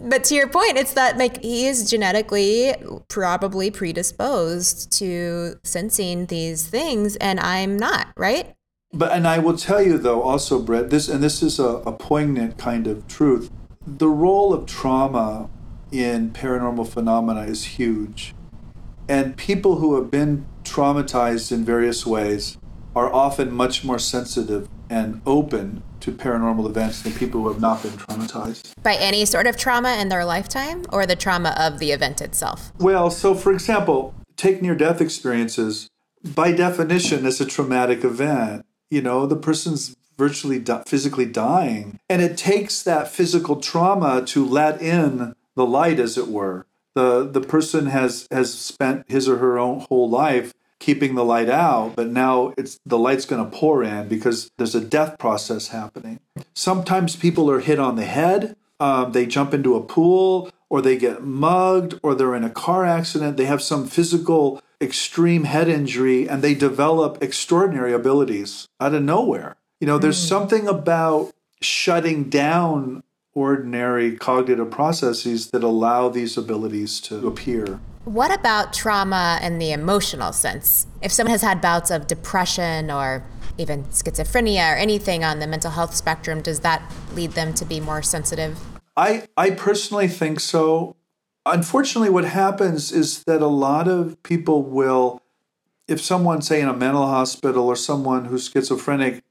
but 0.00 0.24
to 0.24 0.34
your 0.34 0.48
point, 0.48 0.76
it's 0.76 0.94
that 0.94 1.18
like 1.18 1.42
he 1.42 1.66
is 1.66 1.88
genetically 1.90 2.74
probably 3.08 3.70
predisposed 3.70 4.90
to 4.98 5.54
sensing 5.64 6.26
these 6.26 6.66
things 6.66 7.16
and 7.16 7.40
I'm 7.40 7.76
not, 7.76 8.08
right? 8.16 8.54
But 8.92 9.12
and 9.12 9.26
I 9.26 9.38
will 9.38 9.56
tell 9.56 9.82
you 9.82 9.98
though 9.98 10.22
also 10.22 10.60
Brett 10.60 10.90
this 10.90 11.08
and 11.08 11.22
this 11.22 11.42
is 11.42 11.58
a, 11.58 11.82
a 11.86 11.92
poignant 11.92 12.58
kind 12.58 12.86
of 12.86 13.06
truth. 13.06 13.50
The 13.86 14.08
role 14.08 14.52
of 14.54 14.66
trauma 14.66 15.50
in 15.90 16.30
paranormal 16.30 16.88
phenomena 16.88 17.42
is 17.42 17.64
huge 17.64 18.34
and 19.08 19.36
people 19.36 19.76
who 19.76 19.94
have 19.96 20.10
been 20.10 20.46
traumatized 20.64 21.50
in 21.50 21.64
various 21.64 22.04
ways 22.04 22.58
are 22.94 23.12
often 23.12 23.50
much 23.52 23.84
more 23.84 23.98
sensitive 23.98 24.68
and 24.90 25.22
open 25.24 25.82
to 26.08 26.16
paranormal 26.16 26.66
events 26.66 27.02
than 27.02 27.12
people 27.12 27.42
who 27.42 27.48
have 27.48 27.60
not 27.60 27.82
been 27.82 27.92
traumatized. 27.92 28.72
By 28.82 28.94
any 28.94 29.24
sort 29.24 29.46
of 29.46 29.56
trauma 29.56 29.96
in 30.00 30.08
their 30.08 30.24
lifetime 30.24 30.84
or 30.92 31.06
the 31.06 31.16
trauma 31.16 31.54
of 31.58 31.78
the 31.78 31.92
event 31.92 32.20
itself? 32.20 32.72
Well, 32.78 33.10
so 33.10 33.34
for 33.34 33.52
example, 33.52 34.14
take 34.36 34.62
near 34.62 34.74
death 34.74 35.00
experiences. 35.00 35.88
By 36.22 36.52
definition, 36.52 37.26
it's 37.26 37.40
a 37.40 37.46
traumatic 37.46 38.04
event. 38.04 38.64
You 38.90 39.02
know, 39.02 39.26
the 39.26 39.36
person's 39.36 39.94
virtually 40.16 40.58
di- 40.58 40.82
physically 40.86 41.26
dying. 41.26 42.00
And 42.08 42.22
it 42.22 42.36
takes 42.36 42.82
that 42.82 43.08
physical 43.08 43.56
trauma 43.56 44.24
to 44.26 44.44
let 44.44 44.80
in 44.82 45.34
the 45.54 45.66
light, 45.66 46.00
as 46.00 46.16
it 46.16 46.28
were 46.28 46.66
the 46.98 47.28
the 47.30 47.40
person 47.40 47.86
has 47.86 48.26
has 48.30 48.52
spent 48.52 49.04
his 49.08 49.28
or 49.28 49.38
her 49.38 49.58
own 49.58 49.80
whole 49.88 50.10
life 50.10 50.52
keeping 50.88 51.16
the 51.16 51.24
light 51.24 51.50
out 51.50 51.94
but 51.96 52.06
now 52.06 52.54
it's 52.56 52.80
the 52.86 52.96
light's 52.96 53.26
going 53.26 53.44
to 53.44 53.58
pour 53.58 53.84
in 53.84 54.08
because 54.08 54.50
there's 54.56 54.74
a 54.74 54.80
death 54.80 55.18
process 55.18 55.68
happening 55.68 56.18
sometimes 56.54 57.14
people 57.14 57.50
are 57.50 57.60
hit 57.60 57.78
on 57.78 57.96
the 57.96 58.06
head 58.06 58.56
um, 58.80 59.12
they 59.12 59.26
jump 59.26 59.52
into 59.52 59.76
a 59.76 59.82
pool 59.82 60.50
or 60.70 60.80
they 60.80 60.96
get 60.96 61.22
mugged 61.22 62.00
or 62.02 62.14
they're 62.14 62.34
in 62.34 62.42
a 62.42 62.48
car 62.48 62.86
accident 62.86 63.36
they 63.36 63.44
have 63.44 63.60
some 63.60 63.86
physical 63.86 64.62
extreme 64.80 65.44
head 65.44 65.68
injury 65.68 66.26
and 66.26 66.40
they 66.40 66.54
develop 66.54 67.22
extraordinary 67.22 67.92
abilities 67.92 68.66
out 68.80 68.94
of 68.94 69.02
nowhere 69.02 69.56
you 69.82 69.86
know 69.86 69.98
there's 69.98 70.24
mm. 70.24 70.26
something 70.26 70.66
about 70.66 71.30
shutting 71.60 72.30
down 72.30 73.02
ordinary 73.38 74.16
cognitive 74.16 74.70
processes 74.70 75.50
that 75.52 75.62
allow 75.62 76.08
these 76.08 76.36
abilities 76.36 77.00
to 77.02 77.26
appear. 77.26 77.78
What 78.04 78.34
about 78.34 78.72
trauma 78.72 79.38
in 79.42 79.58
the 79.58 79.70
emotional 79.70 80.32
sense? 80.32 80.86
If 81.02 81.12
someone 81.12 81.32
has 81.32 81.42
had 81.42 81.60
bouts 81.60 81.90
of 81.90 82.06
depression 82.06 82.90
or 82.90 83.22
even 83.58 83.84
schizophrenia 83.84 84.72
or 84.72 84.76
anything 84.76 85.24
on 85.24 85.38
the 85.38 85.46
mental 85.46 85.70
health 85.70 85.94
spectrum, 85.94 86.40
does 86.40 86.60
that 86.60 86.82
lead 87.14 87.32
them 87.32 87.52
to 87.54 87.64
be 87.64 87.80
more 87.80 88.02
sensitive? 88.02 88.58
I, 88.96 89.28
I 89.36 89.50
personally 89.50 90.08
think 90.08 90.40
so. 90.40 90.96
Unfortunately, 91.46 92.10
what 92.10 92.24
happens 92.24 92.92
is 92.92 93.22
that 93.24 93.40
a 93.40 93.46
lot 93.46 93.88
of 93.88 94.20
people 94.22 94.62
will, 94.62 95.22
if 95.86 96.00
someone, 96.00 96.42
say, 96.42 96.60
in 96.60 96.68
a 96.68 96.74
mental 96.74 97.06
hospital 97.06 97.66
or 97.66 97.76
someone 97.76 98.26
who's 98.26 98.50
schizophrenic 98.50 99.22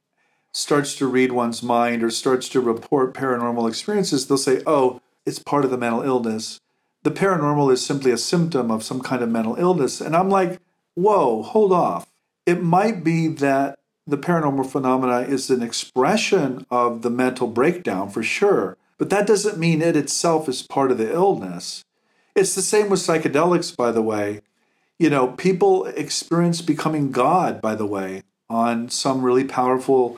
starts 0.57 0.95
to 0.95 1.05
read 1.05 1.31
one's 1.31 1.61
mind 1.61 2.03
or 2.03 2.09
starts 2.09 2.49
to 2.49 2.59
report 2.59 3.13
paranormal 3.13 3.69
experiences, 3.69 4.25
they'll 4.25 4.39
say, 4.39 4.59
oh, 4.65 4.99
it's 5.23 5.37
part 5.37 5.63
of 5.63 5.69
the 5.69 5.77
mental 5.77 6.01
illness. 6.01 6.59
The 7.03 7.11
paranormal 7.11 7.71
is 7.71 7.85
simply 7.85 8.09
a 8.09 8.17
symptom 8.17 8.71
of 8.71 8.83
some 8.83 9.01
kind 9.01 9.21
of 9.21 9.29
mental 9.29 9.55
illness. 9.55 10.01
And 10.01 10.15
I'm 10.15 10.31
like, 10.31 10.59
whoa, 10.95 11.43
hold 11.43 11.71
off. 11.71 12.07
It 12.47 12.63
might 12.63 13.03
be 13.03 13.27
that 13.27 13.77
the 14.07 14.17
paranormal 14.17 14.65
phenomena 14.65 15.19
is 15.19 15.51
an 15.51 15.61
expression 15.61 16.65
of 16.71 17.03
the 17.03 17.11
mental 17.11 17.47
breakdown 17.47 18.09
for 18.09 18.23
sure, 18.23 18.77
but 18.97 19.11
that 19.11 19.27
doesn't 19.27 19.59
mean 19.59 19.83
it 19.83 19.95
itself 19.95 20.49
is 20.49 20.63
part 20.63 20.89
of 20.89 20.97
the 20.97 21.13
illness. 21.13 21.85
It's 22.33 22.55
the 22.55 22.63
same 22.63 22.89
with 22.89 23.01
psychedelics, 23.01 23.77
by 23.77 23.91
the 23.91 24.01
way. 24.01 24.41
You 24.97 25.11
know, 25.11 25.27
people 25.27 25.85
experience 25.85 26.63
becoming 26.63 27.11
God, 27.11 27.61
by 27.61 27.75
the 27.75 27.85
way, 27.85 28.23
on 28.49 28.89
some 28.89 29.21
really 29.21 29.43
powerful 29.43 30.17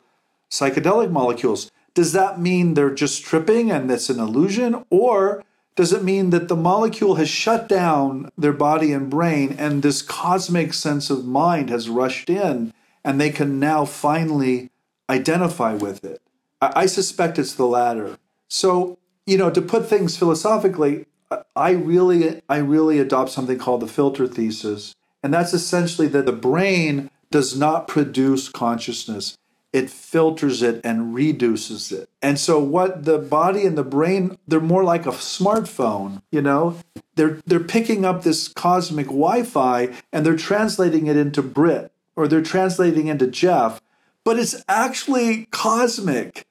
psychedelic 0.50 1.10
molecules. 1.10 1.70
Does 1.94 2.12
that 2.12 2.40
mean 2.40 2.74
they're 2.74 2.94
just 2.94 3.24
tripping 3.24 3.70
and 3.70 3.90
it's 3.90 4.10
an 4.10 4.20
illusion? 4.20 4.84
Or 4.90 5.44
does 5.76 5.92
it 5.92 6.04
mean 6.04 6.30
that 6.30 6.48
the 6.48 6.56
molecule 6.56 7.16
has 7.16 7.28
shut 7.28 7.68
down 7.68 8.30
their 8.36 8.52
body 8.52 8.92
and 8.92 9.08
brain 9.08 9.54
and 9.58 9.82
this 9.82 10.02
cosmic 10.02 10.74
sense 10.74 11.10
of 11.10 11.24
mind 11.24 11.70
has 11.70 11.88
rushed 11.88 12.28
in 12.28 12.72
and 13.04 13.20
they 13.20 13.30
can 13.30 13.58
now 13.58 13.84
finally 13.84 14.70
identify 15.08 15.74
with 15.74 16.04
it? 16.04 16.20
I, 16.60 16.72
I 16.82 16.86
suspect 16.86 17.38
it's 17.38 17.54
the 17.54 17.66
latter. 17.66 18.18
So, 18.48 18.98
you 19.26 19.38
know, 19.38 19.50
to 19.50 19.62
put 19.62 19.86
things 19.86 20.16
philosophically, 20.16 21.06
I 21.54 21.70
really, 21.70 22.42
I 22.48 22.58
really 22.58 22.98
adopt 22.98 23.30
something 23.30 23.58
called 23.58 23.82
the 23.82 23.86
filter 23.86 24.26
thesis. 24.26 24.94
And 25.22 25.32
that's 25.32 25.54
essentially 25.54 26.08
that 26.08 26.26
the 26.26 26.32
brain 26.32 27.10
does 27.30 27.56
not 27.56 27.86
produce 27.86 28.48
consciousness 28.48 29.36
it 29.72 29.88
filters 29.88 30.62
it 30.62 30.80
and 30.82 31.14
reduces 31.14 31.92
it. 31.92 32.08
And 32.20 32.38
so 32.38 32.58
what 32.58 33.04
the 33.04 33.18
body 33.18 33.64
and 33.64 33.78
the 33.78 33.84
brain, 33.84 34.36
they're 34.48 34.60
more 34.60 34.84
like 34.84 35.06
a 35.06 35.10
smartphone, 35.10 36.22
you 36.32 36.42
know? 36.42 36.76
They're 37.14 37.40
they're 37.46 37.60
picking 37.60 38.04
up 38.04 38.22
this 38.22 38.48
cosmic 38.48 39.06
Wi-Fi 39.06 39.90
and 40.12 40.26
they're 40.26 40.36
translating 40.36 41.06
it 41.06 41.16
into 41.16 41.42
Brit 41.42 41.92
or 42.16 42.26
they're 42.26 42.42
translating 42.42 43.06
into 43.06 43.26
Jeff, 43.26 43.80
but 44.24 44.38
it's 44.38 44.62
actually 44.68 45.46
cosmic. 45.46 46.46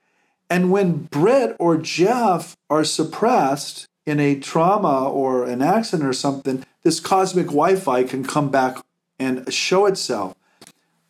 And 0.49 0.71
when 0.71 1.03
Brit 1.03 1.55
or 1.59 1.77
Jeff 1.77 2.57
are 2.69 2.83
suppressed 2.83 3.87
in 4.05 4.19
a 4.19 4.39
trauma 4.39 5.07
or 5.09 5.45
an 5.45 5.61
accident 5.61 6.07
or 6.07 6.13
something, 6.13 6.65
this 6.83 6.99
cosmic 6.99 7.47
Wi-Fi 7.47 8.03
can 8.03 8.23
come 8.23 8.49
back 8.49 8.77
and 9.19 9.51
show 9.53 9.85
itself. 9.85 10.35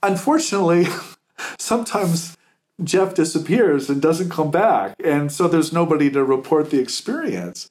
Unfortunately, 0.01 0.87
sometimes 1.57 2.37
Jeff 2.83 3.13
disappears 3.13 3.89
and 3.89 4.01
doesn't 4.01 4.29
come 4.29 4.51
back. 4.51 4.95
And 5.03 5.31
so 5.31 5.47
there's 5.47 5.73
nobody 5.73 6.09
to 6.11 6.23
report 6.23 6.69
the 6.69 6.79
experience. 6.79 7.69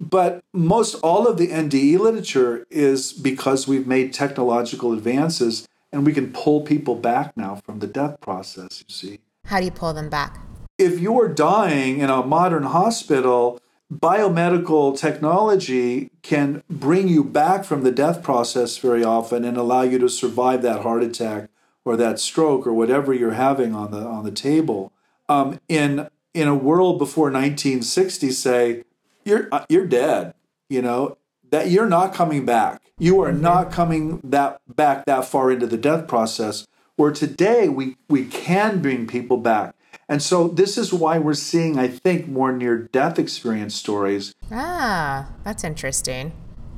But 0.00 0.42
most 0.52 0.96
all 0.96 1.28
of 1.28 1.38
the 1.38 1.48
NDE 1.48 1.98
literature 1.98 2.66
is 2.70 3.12
because 3.12 3.68
we've 3.68 3.86
made 3.86 4.12
technological 4.12 4.92
advances 4.92 5.68
and 5.92 6.04
we 6.04 6.12
can 6.12 6.32
pull 6.32 6.62
people 6.62 6.96
back 6.96 7.36
now 7.36 7.56
from 7.64 7.78
the 7.78 7.86
death 7.86 8.20
process, 8.20 8.82
you 8.86 8.92
see. 8.92 9.18
How 9.44 9.58
do 9.58 9.64
you 9.64 9.70
pull 9.70 9.92
them 9.92 10.08
back? 10.08 10.40
If 10.78 10.98
you're 10.98 11.28
dying 11.28 12.00
in 12.00 12.10
a 12.10 12.24
modern 12.24 12.64
hospital, 12.64 13.60
biomedical 13.92 14.98
technology 14.98 16.10
can 16.22 16.62
bring 16.68 17.08
you 17.08 17.22
back 17.22 17.64
from 17.64 17.82
the 17.82 17.92
death 17.92 18.22
process 18.22 18.78
very 18.78 19.04
often 19.04 19.44
and 19.44 19.56
allow 19.56 19.82
you 19.82 19.98
to 19.98 20.08
survive 20.08 20.62
that 20.62 20.82
heart 20.82 21.02
attack 21.02 21.50
or 21.84 21.96
that 21.96 22.18
stroke 22.18 22.66
or 22.66 22.72
whatever 22.72 23.12
you're 23.12 23.32
having 23.32 23.74
on 23.74 23.90
the 23.90 23.98
on 23.98 24.24
the 24.24 24.30
table. 24.30 24.92
Um, 25.28 25.60
in 25.68 26.08
in 26.34 26.48
a 26.48 26.54
world 26.54 26.98
before 26.98 27.24
1960, 27.24 28.30
say 28.30 28.84
you're 29.24 29.48
uh, 29.52 29.64
you're 29.68 29.86
dead. 29.86 30.34
You 30.68 30.82
know 30.82 31.18
that 31.50 31.70
you're 31.70 31.88
not 31.88 32.14
coming 32.14 32.44
back. 32.44 32.80
You 32.98 33.20
are 33.22 33.30
mm-hmm. 33.30 33.42
not 33.42 33.72
coming 33.72 34.20
that 34.24 34.60
back 34.66 35.06
that 35.06 35.24
far 35.24 35.50
into 35.50 35.66
the 35.66 35.76
death 35.76 36.06
process. 36.06 36.66
Where 36.96 37.12
today 37.12 37.68
we 37.68 37.96
we 38.08 38.26
can 38.26 38.80
bring 38.80 39.06
people 39.06 39.36
back. 39.36 39.74
And 40.08 40.22
so 40.22 40.48
this 40.48 40.76
is 40.76 40.92
why 40.92 41.18
we're 41.18 41.32
seeing, 41.32 41.78
I 41.78 41.88
think, 41.88 42.28
more 42.28 42.52
near 42.52 42.76
death 42.76 43.18
experience 43.18 43.74
stories. 43.74 44.34
Ah, 44.50 45.30
that's 45.42 45.64
interesting. 45.64 46.32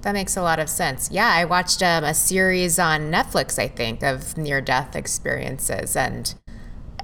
That 0.04 0.12
makes 0.12 0.36
a 0.36 0.42
lot 0.42 0.58
of 0.58 0.68
sense. 0.68 1.08
Yeah, 1.10 1.32
I 1.32 1.46
watched 1.46 1.82
um, 1.82 2.04
a 2.04 2.12
series 2.12 2.78
on 2.78 3.10
Netflix, 3.10 3.58
I 3.58 3.68
think, 3.68 4.02
of 4.02 4.36
near 4.36 4.60
death 4.60 4.94
experiences. 4.94 5.96
And 5.96 6.34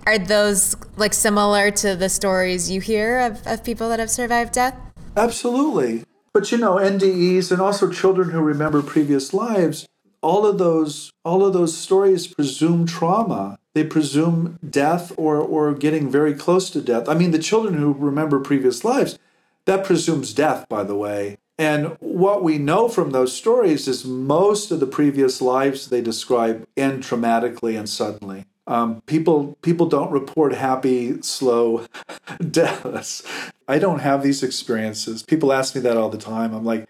are 0.07 0.19
those 0.19 0.77
like 0.97 1.15
similar 1.15 1.71
to 1.71 1.97
the 1.97 2.11
stories 2.11 2.71
you 2.71 2.83
hear 2.83 3.21
of, 3.21 3.47
of 3.47 3.65
people 3.65 3.89
that 3.89 4.01
have 4.01 4.11
survived 4.11 4.53
death? 4.53 4.77
Absolutely. 5.17 6.05
But 6.35 6.53
you 6.53 6.59
know, 6.59 6.75
NDEs 6.75 7.51
and 7.51 7.63
also 7.63 7.91
children 7.91 8.31
who 8.31 8.41
remember 8.41 8.83
previous 8.83 9.33
lives, 9.33 9.89
all 10.21 10.47
of 10.47 10.59
those 10.59 11.11
all 11.25 11.43
of 11.45 11.55
those 11.55 11.75
stories 11.75 12.27
presume 12.27 12.87
trauma. 12.87 13.59
They 13.73 13.85
presume 13.85 14.59
death 14.69 15.11
or 15.17 15.37
or 15.37 15.73
getting 15.73 16.11
very 16.11 16.35
close 16.35 16.69
to 16.71 16.83
death. 16.83 17.09
I 17.09 17.15
mean, 17.15 17.31
the 17.31 17.39
children 17.39 17.79
who 17.79 17.95
remember 17.95 18.41
previous 18.41 18.85
lives, 18.85 19.19
that 19.65 19.87
presumes 19.87 20.35
death, 20.35 20.69
by 20.69 20.85
the 20.85 20.95
way. 20.95 21.39
And 21.61 21.99
what 22.01 22.42
we 22.42 22.57
know 22.57 22.88
from 22.88 23.11
those 23.11 23.37
stories 23.37 23.87
is 23.87 24.07
most 24.07 24.70
of 24.70 24.81
the 24.81 24.87
previous 24.87 25.42
lives 25.42 25.88
they 25.88 26.01
describe 26.01 26.66
end 26.75 27.03
traumatically 27.03 27.79
and 27.79 27.87
suddenly. 27.87 28.46
Um, 28.66 29.03
people 29.03 29.59
people 29.61 29.85
don't 29.85 30.11
report 30.11 30.55
happy, 30.55 31.20
slow 31.20 31.85
deaths. 32.51 33.23
I 33.68 33.79
don't 33.79 33.99
have 33.99 34.23
these 34.23 34.42
experiences. 34.42 35.23
People 35.23 35.53
ask 35.53 35.75
me 35.75 35.83
that 35.83 35.99
all 35.99 36.09
the 36.09 36.16
time. 36.16 36.55
I'm 36.55 36.64
like, 36.64 36.88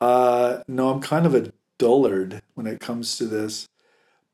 uh, 0.00 0.58
no, 0.68 0.90
I'm 0.90 1.00
kind 1.00 1.26
of 1.26 1.34
a 1.34 1.52
dullard 1.76 2.42
when 2.54 2.68
it 2.68 2.78
comes 2.78 3.18
to 3.18 3.24
this. 3.24 3.68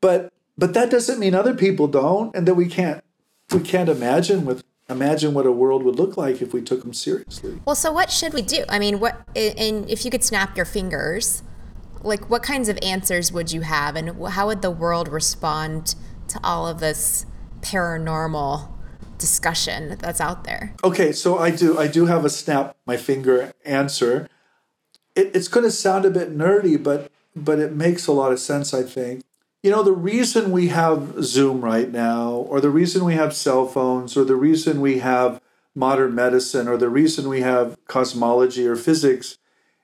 But 0.01 0.31
but 0.55 0.75
that 0.75 0.91
doesn't 0.91 1.17
mean 1.17 1.33
other 1.33 1.55
people 1.55 1.87
don't, 1.87 2.35
and 2.35 2.47
that 2.47 2.53
we 2.53 2.67
can't 2.67 3.03
we 3.51 3.61
can't 3.61 3.89
imagine 3.89 4.45
with 4.45 4.63
imagine 4.89 5.33
what 5.33 5.45
a 5.45 5.51
world 5.51 5.83
would 5.83 5.95
look 5.95 6.17
like 6.17 6.41
if 6.41 6.53
we 6.53 6.61
took 6.61 6.81
them 6.81 6.93
seriously. 6.93 7.59
Well, 7.65 7.75
so 7.75 7.91
what 7.91 8.11
should 8.11 8.33
we 8.33 8.41
do? 8.41 8.65
I 8.69 8.79
mean, 8.79 8.99
what 8.99 9.27
and 9.35 9.89
if 9.89 10.05
you 10.05 10.11
could 10.11 10.23
snap 10.23 10.55
your 10.55 10.65
fingers, 10.65 11.43
like 12.01 12.29
what 12.29 12.43
kinds 12.43 12.69
of 12.69 12.77
answers 12.81 13.31
would 13.31 13.51
you 13.51 13.61
have, 13.61 13.95
and 13.95 14.27
how 14.29 14.47
would 14.47 14.61
the 14.61 14.71
world 14.71 15.07
respond 15.07 15.95
to 16.29 16.39
all 16.43 16.67
of 16.67 16.79
this 16.79 17.25
paranormal 17.61 18.69
discussion 19.17 19.97
that's 19.99 20.19
out 20.19 20.43
there? 20.43 20.75
Okay, 20.83 21.11
so 21.11 21.37
I 21.37 21.49
do 21.49 21.77
I 21.77 21.87
do 21.87 22.05
have 22.07 22.25
a 22.25 22.29
snap 22.29 22.75
my 22.85 22.97
finger 22.97 23.53
answer. 23.65 24.27
It, 25.15 25.35
it's 25.35 25.47
going 25.47 25.63
to 25.63 25.71
sound 25.71 26.05
a 26.05 26.09
bit 26.09 26.35
nerdy, 26.35 26.81
but 26.81 27.11
but 27.35 27.59
it 27.59 27.73
makes 27.73 28.07
a 28.07 28.11
lot 28.11 28.31
of 28.31 28.39
sense. 28.39 28.73
I 28.73 28.83
think 28.83 29.23
you 29.63 29.71
know, 29.71 29.81
the 29.81 29.93
reason 29.93 30.51
we 30.51 30.67
have 30.67 31.23
Zoom 31.23 31.61
right 31.61 31.89
now, 31.89 32.31
or 32.31 32.59
the 32.59 32.69
reason 32.69 33.05
we 33.05 33.15
have 33.15 33.33
cell 33.33 33.65
phones, 33.65 34.17
or 34.17 34.25
the 34.25 34.35
reason 34.35 34.81
we 34.81 34.99
have 34.99 35.41
modern 35.73 36.13
medicine, 36.13 36.67
or 36.67 36.75
the 36.75 36.89
reason 36.89 37.29
we 37.29 37.39
have 37.41 37.77
cosmology 37.87 38.67
or 38.67 38.75
physics 38.75 39.37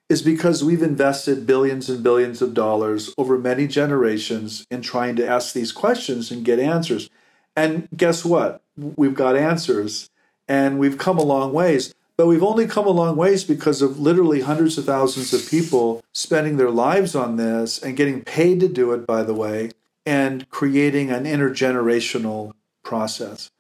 is 0.09 0.21
because 0.21 0.63
we've 0.63 0.83
invested 0.83 1.47
billions 1.47 1.89
and 1.89 2.03
billions 2.03 2.41
of 2.41 2.53
dollars 2.53 3.13
over 3.17 3.37
many 3.37 3.67
generations 3.67 4.67
in 4.69 4.81
trying 4.81 5.15
to 5.15 5.27
ask 5.27 5.53
these 5.53 5.71
questions 5.71 6.29
and 6.29 6.43
get 6.43 6.59
answers. 6.59 7.09
And 7.55 7.87
guess 7.95 8.25
what? 8.25 8.61
We've 8.75 9.15
got 9.15 9.37
answers 9.37 10.09
and 10.47 10.77
we've 10.77 10.97
come 10.97 11.17
a 11.17 11.23
long 11.23 11.53
ways. 11.53 11.93
But 12.19 12.27
we've 12.27 12.43
only 12.43 12.67
come 12.67 12.85
a 12.85 12.89
long 12.89 13.15
ways 13.15 13.45
because 13.45 13.81
of 13.81 13.97
literally 13.97 14.41
hundreds 14.41 14.77
of 14.77 14.83
thousands 14.83 15.33
of 15.33 15.49
people 15.49 16.03
spending 16.11 16.57
their 16.57 16.69
lives 16.69 17.15
on 17.15 17.37
this 17.37 17.81
and 17.81 17.95
getting 17.95 18.25
paid 18.25 18.59
to 18.59 18.67
do 18.67 18.91
it, 18.91 19.07
by 19.07 19.23
the 19.23 19.33
way, 19.33 19.71
and 20.05 20.49
creating 20.49 21.11
an 21.11 21.23
intergenerational 21.23 22.51
process. 22.83 23.51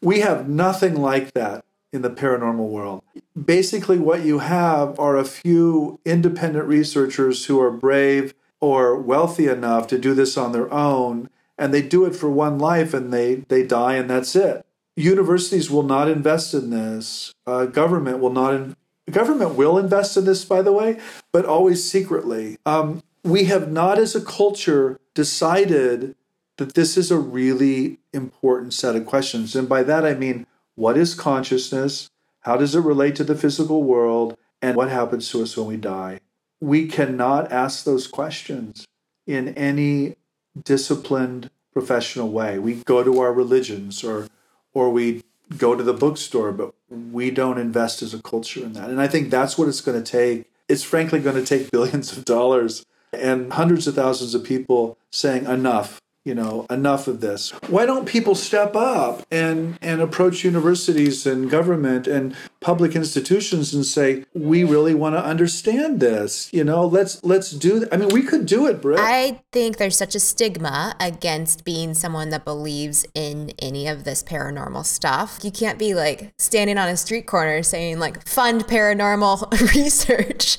We 0.00 0.20
have 0.20 0.48
nothing 0.48 0.94
like 0.94 1.32
that 1.32 1.64
in 1.92 2.02
the 2.02 2.10
paranormal 2.10 2.68
world. 2.68 3.02
Basically, 3.34 3.98
what 3.98 4.24
you 4.24 4.38
have 4.38 4.96
are 5.00 5.16
a 5.16 5.24
few 5.24 5.98
independent 6.04 6.68
researchers 6.68 7.46
who 7.46 7.60
are 7.60 7.72
brave 7.72 8.32
or 8.60 8.96
wealthy 8.96 9.48
enough 9.48 9.88
to 9.88 9.98
do 9.98 10.14
this 10.14 10.36
on 10.36 10.52
their 10.52 10.72
own, 10.72 11.30
and 11.58 11.74
they 11.74 11.82
do 11.82 12.04
it 12.04 12.14
for 12.14 12.30
one 12.30 12.60
life 12.60 12.94
and 12.94 13.12
they, 13.12 13.42
they 13.48 13.64
die, 13.64 13.96
and 13.96 14.08
that's 14.08 14.36
it 14.36 14.64
universities 14.96 15.70
will 15.70 15.82
not 15.82 16.08
invest 16.08 16.54
in 16.54 16.70
this. 16.70 17.34
Uh, 17.46 17.66
government 17.66 18.18
will 18.20 18.32
not. 18.32 18.54
In, 18.54 18.76
government 19.10 19.54
will 19.54 19.78
invest 19.78 20.16
in 20.16 20.24
this, 20.24 20.44
by 20.44 20.62
the 20.62 20.72
way, 20.72 20.98
but 21.32 21.44
always 21.44 21.88
secretly. 21.88 22.58
Um, 22.64 23.02
we 23.22 23.44
have 23.44 23.70
not, 23.70 23.98
as 23.98 24.14
a 24.14 24.24
culture, 24.24 24.98
decided 25.14 26.14
that 26.56 26.74
this 26.74 26.96
is 26.96 27.10
a 27.10 27.18
really 27.18 27.98
important 28.12 28.74
set 28.74 28.94
of 28.94 29.06
questions. 29.06 29.56
And 29.56 29.68
by 29.68 29.82
that 29.82 30.04
I 30.04 30.14
mean, 30.14 30.46
what 30.76 30.96
is 30.96 31.14
consciousness? 31.14 32.10
How 32.40 32.56
does 32.56 32.74
it 32.74 32.80
relate 32.80 33.16
to 33.16 33.24
the 33.24 33.34
physical 33.34 33.82
world? 33.82 34.36
And 34.62 34.76
what 34.76 34.90
happens 34.90 35.28
to 35.30 35.42
us 35.42 35.56
when 35.56 35.66
we 35.66 35.76
die? 35.76 36.20
We 36.60 36.86
cannot 36.86 37.50
ask 37.52 37.84
those 37.84 38.06
questions 38.06 38.86
in 39.26 39.48
any 39.48 40.16
disciplined 40.62 41.50
professional 41.72 42.30
way. 42.30 42.58
We 42.58 42.76
go 42.84 43.02
to 43.02 43.20
our 43.20 43.32
religions 43.32 44.04
or 44.04 44.28
or 44.74 44.90
we 44.90 45.22
go 45.56 45.74
to 45.74 45.82
the 45.82 45.92
bookstore, 45.92 46.52
but 46.52 46.74
we 46.90 47.30
don't 47.30 47.58
invest 47.58 48.02
as 48.02 48.12
a 48.12 48.22
culture 48.22 48.60
in 48.60 48.72
that. 48.74 48.90
And 48.90 49.00
I 49.00 49.08
think 49.08 49.30
that's 49.30 49.56
what 49.56 49.68
it's 49.68 49.80
going 49.80 50.02
to 50.02 50.10
take. 50.10 50.46
It's 50.68 50.82
frankly 50.82 51.20
going 51.20 51.36
to 51.36 51.46
take 51.46 51.70
billions 51.72 52.16
of 52.16 52.24
dollars 52.24 52.84
and 53.12 53.52
hundreds 53.52 53.86
of 53.86 53.94
thousands 53.94 54.34
of 54.34 54.44
people 54.44 54.98
saying 55.10 55.46
enough 55.46 56.00
you 56.24 56.34
know 56.34 56.66
enough 56.70 57.06
of 57.08 57.20
this. 57.20 57.50
Why 57.68 57.86
don't 57.86 58.06
people 58.06 58.34
step 58.34 58.74
up 58.74 59.22
and 59.30 59.78
and 59.82 60.00
approach 60.00 60.44
universities 60.44 61.26
and 61.26 61.50
government 61.50 62.06
and 62.06 62.34
public 62.60 62.96
institutions 62.96 63.74
and 63.74 63.84
say 63.84 64.24
we 64.34 64.64
really 64.64 64.94
want 64.94 65.14
to 65.14 65.22
understand 65.24 66.00
this 66.00 66.52
you 66.52 66.64
know? 66.64 66.86
Let's 66.86 67.22
let's 67.24 67.50
do 67.50 67.80
th- 67.80 67.88
i 67.92 67.96
mean 67.96 68.08
we 68.08 68.22
could 68.22 68.46
do 68.46 68.66
it 68.66 68.80
Brit. 68.80 68.98
i 69.00 69.40
think 69.52 69.76
there's 69.76 69.96
such 69.96 70.14
a 70.14 70.20
stigma 70.20 70.94
against 71.00 71.64
being 71.64 71.94
someone 71.94 72.30
that 72.30 72.44
believes 72.44 73.04
in 73.14 73.52
any 73.58 73.86
of 73.86 74.04
this 74.04 74.22
paranormal 74.22 74.84
stuff. 74.84 75.38
You 75.42 75.50
can't 75.50 75.78
be 75.78 75.94
like 75.94 76.32
standing 76.38 76.78
on 76.78 76.88
a 76.88 76.96
street 76.96 77.26
corner 77.26 77.62
saying 77.62 77.98
like 77.98 78.26
fund 78.26 78.66
paranormal 78.66 79.50
research. 79.74 80.58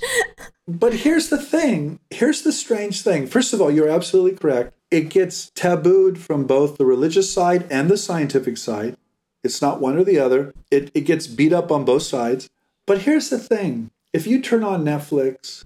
But 0.67 0.93
here's 0.93 1.29
the 1.29 1.41
thing 1.41 1.99
here's 2.09 2.41
the 2.41 2.51
strange 2.51 3.01
thing. 3.01 3.27
First 3.27 3.53
of 3.53 3.61
all 3.61 3.71
you're 3.71 3.89
absolutely 3.89 4.37
correct 4.37 4.73
it 4.95 5.09
gets 5.09 5.51
tabooed 5.55 6.17
from 6.17 6.47
both 6.47 6.77
the 6.77 6.85
religious 6.85 7.29
side 7.29 7.67
and 7.69 7.89
the 7.89 7.97
scientific 7.97 8.55
side. 8.55 8.95
It's 9.43 9.61
not 9.61 9.81
one 9.81 9.97
or 9.97 10.05
the 10.05 10.17
other. 10.17 10.53
It, 10.71 10.89
it 10.93 11.01
gets 11.01 11.27
beat 11.27 11.51
up 11.51 11.69
on 11.69 11.83
both 11.83 12.03
sides. 12.03 12.49
But 12.87 13.01
here's 13.01 13.29
the 13.29 13.37
thing 13.37 13.91
if 14.13 14.25
you 14.25 14.41
turn 14.41 14.63
on 14.63 14.85
Netflix 14.85 15.65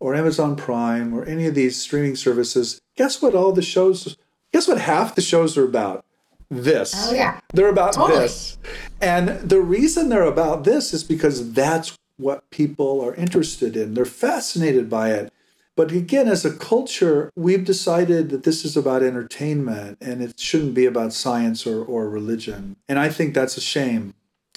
or 0.00 0.14
Amazon 0.14 0.56
Prime 0.56 1.12
or 1.12 1.26
any 1.26 1.46
of 1.46 1.54
these 1.54 1.78
streaming 1.78 2.16
services, 2.16 2.80
guess 2.96 3.20
what 3.20 3.34
all 3.34 3.52
the 3.52 3.60
shows, 3.60 4.16
guess 4.54 4.66
what 4.66 4.80
half 4.80 5.14
the 5.14 5.20
shows 5.20 5.58
are 5.58 5.66
about? 5.66 6.02
This. 6.50 6.94
Oh, 6.96 7.12
yeah. 7.12 7.40
They're 7.52 7.68
about 7.68 7.92
totally. 7.92 8.20
this. 8.20 8.56
And 9.02 9.28
the 9.46 9.60
reason 9.60 10.08
they're 10.08 10.22
about 10.22 10.64
this 10.64 10.94
is 10.94 11.04
because 11.04 11.52
that's 11.52 11.98
what 12.16 12.48
people 12.48 13.02
are 13.02 13.14
interested 13.16 13.76
in. 13.76 13.92
They're 13.92 14.06
fascinated 14.06 14.88
by 14.88 15.10
it. 15.10 15.32
But 15.76 15.90
again, 15.90 16.28
as 16.28 16.44
a 16.44 16.54
culture, 16.54 17.30
we've 17.34 17.64
decided 17.64 18.28
that 18.30 18.42
this 18.42 18.64
is 18.64 18.76
about 18.76 19.02
entertainment 19.02 19.98
and 20.00 20.22
it 20.22 20.38
shouldn't 20.38 20.74
be 20.74 20.84
about 20.84 21.12
science 21.14 21.66
or, 21.66 21.82
or 21.82 22.08
religion. 22.10 22.76
And 22.88 22.98
I 22.98 23.08
think 23.08 23.32
that's 23.32 23.56
a 23.56 23.60
shame. 23.60 24.14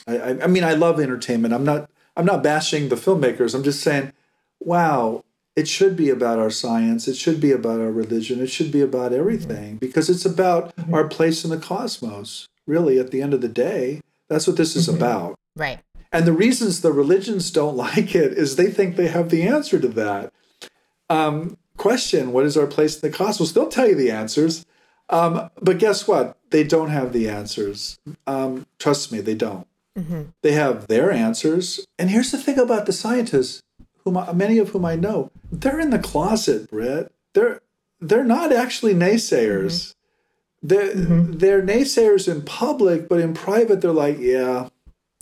I, 0.07 0.17
I, 0.17 0.43
I 0.43 0.47
mean, 0.47 0.63
I 0.63 0.73
love 0.73 0.99
entertainment. 0.99 1.53
I'm 1.53 1.63
not 1.63 1.89
I'm 2.17 2.25
not 2.25 2.43
bashing 2.43 2.89
the 2.89 2.95
filmmakers. 2.95 3.53
I'm 3.53 3.63
just 3.63 3.81
saying, 3.81 4.13
wow, 4.59 5.23
it 5.55 5.67
should 5.67 5.95
be 5.95 6.09
about 6.09 6.39
our 6.39 6.49
science. 6.49 7.07
It 7.07 7.15
should 7.15 7.39
be 7.39 7.51
about 7.51 7.79
our 7.79 7.91
religion. 7.91 8.41
It 8.41 8.49
should 8.49 8.71
be 8.71 8.81
about 8.81 9.13
everything 9.13 9.77
because 9.77 10.09
it's 10.09 10.25
about 10.25 10.75
mm-hmm. 10.75 10.93
our 10.93 11.07
place 11.07 11.43
in 11.43 11.49
the 11.49 11.57
cosmos. 11.57 12.47
Really, 12.67 12.97
at 12.99 13.11
the 13.11 13.21
end 13.21 13.33
of 13.33 13.41
the 13.41 13.49
day, 13.49 14.01
that's 14.27 14.47
what 14.47 14.57
this 14.57 14.75
is 14.75 14.87
mm-hmm. 14.87 14.97
about. 14.97 15.35
Right. 15.55 15.79
And 16.11 16.25
the 16.25 16.33
reasons 16.33 16.81
the 16.81 16.91
religions 16.91 17.51
don't 17.51 17.77
like 17.77 18.15
it 18.15 18.33
is 18.33 18.55
they 18.55 18.71
think 18.71 18.95
they 18.95 19.07
have 19.07 19.29
the 19.29 19.43
answer 19.43 19.79
to 19.79 19.87
that 19.89 20.33
um, 21.09 21.57
question, 21.77 22.31
what 22.31 22.45
is 22.45 22.57
our 22.57 22.67
place 22.67 23.01
in 23.01 23.09
the 23.09 23.15
cosmos? 23.15 23.51
They'll 23.51 23.67
tell 23.67 23.87
you 23.87 23.95
the 23.95 24.11
answers. 24.11 24.65
Um, 25.09 25.49
but 25.61 25.77
guess 25.77 26.07
what? 26.07 26.37
They 26.49 26.63
don't 26.63 26.89
have 26.89 27.13
the 27.13 27.29
answers. 27.29 27.99
Um, 28.25 28.65
trust 28.79 29.11
me, 29.11 29.21
they 29.21 29.35
don't. 29.35 29.67
Mm-hmm. 29.97 30.23
They 30.41 30.53
have 30.53 30.87
their 30.87 31.11
answers. 31.11 31.85
And 31.97 32.09
here's 32.09 32.31
the 32.31 32.37
thing 32.37 32.59
about 32.59 32.85
the 32.85 32.93
scientists, 32.93 33.61
whom 34.03 34.17
I, 34.17 34.33
many 34.33 34.57
of 34.57 34.69
whom 34.69 34.85
I 34.85 34.95
know, 34.95 35.31
they're 35.51 35.79
in 35.79 35.91
the 35.91 35.99
closet, 35.99 36.69
Brit. 36.69 37.11
They're 37.33 37.61
they're 38.01 38.25
not 38.25 38.51
actually 38.51 38.93
naysayers. 38.93 39.93
Mm-hmm. 39.93 40.67
They're 40.67 40.93
mm-hmm. 40.93 41.31
they're 41.37 41.61
naysayers 41.61 42.31
in 42.31 42.41
public, 42.41 43.07
but 43.07 43.19
in 43.19 43.33
private, 43.33 43.81
they're 43.81 43.91
like, 43.91 44.17
yeah, 44.19 44.69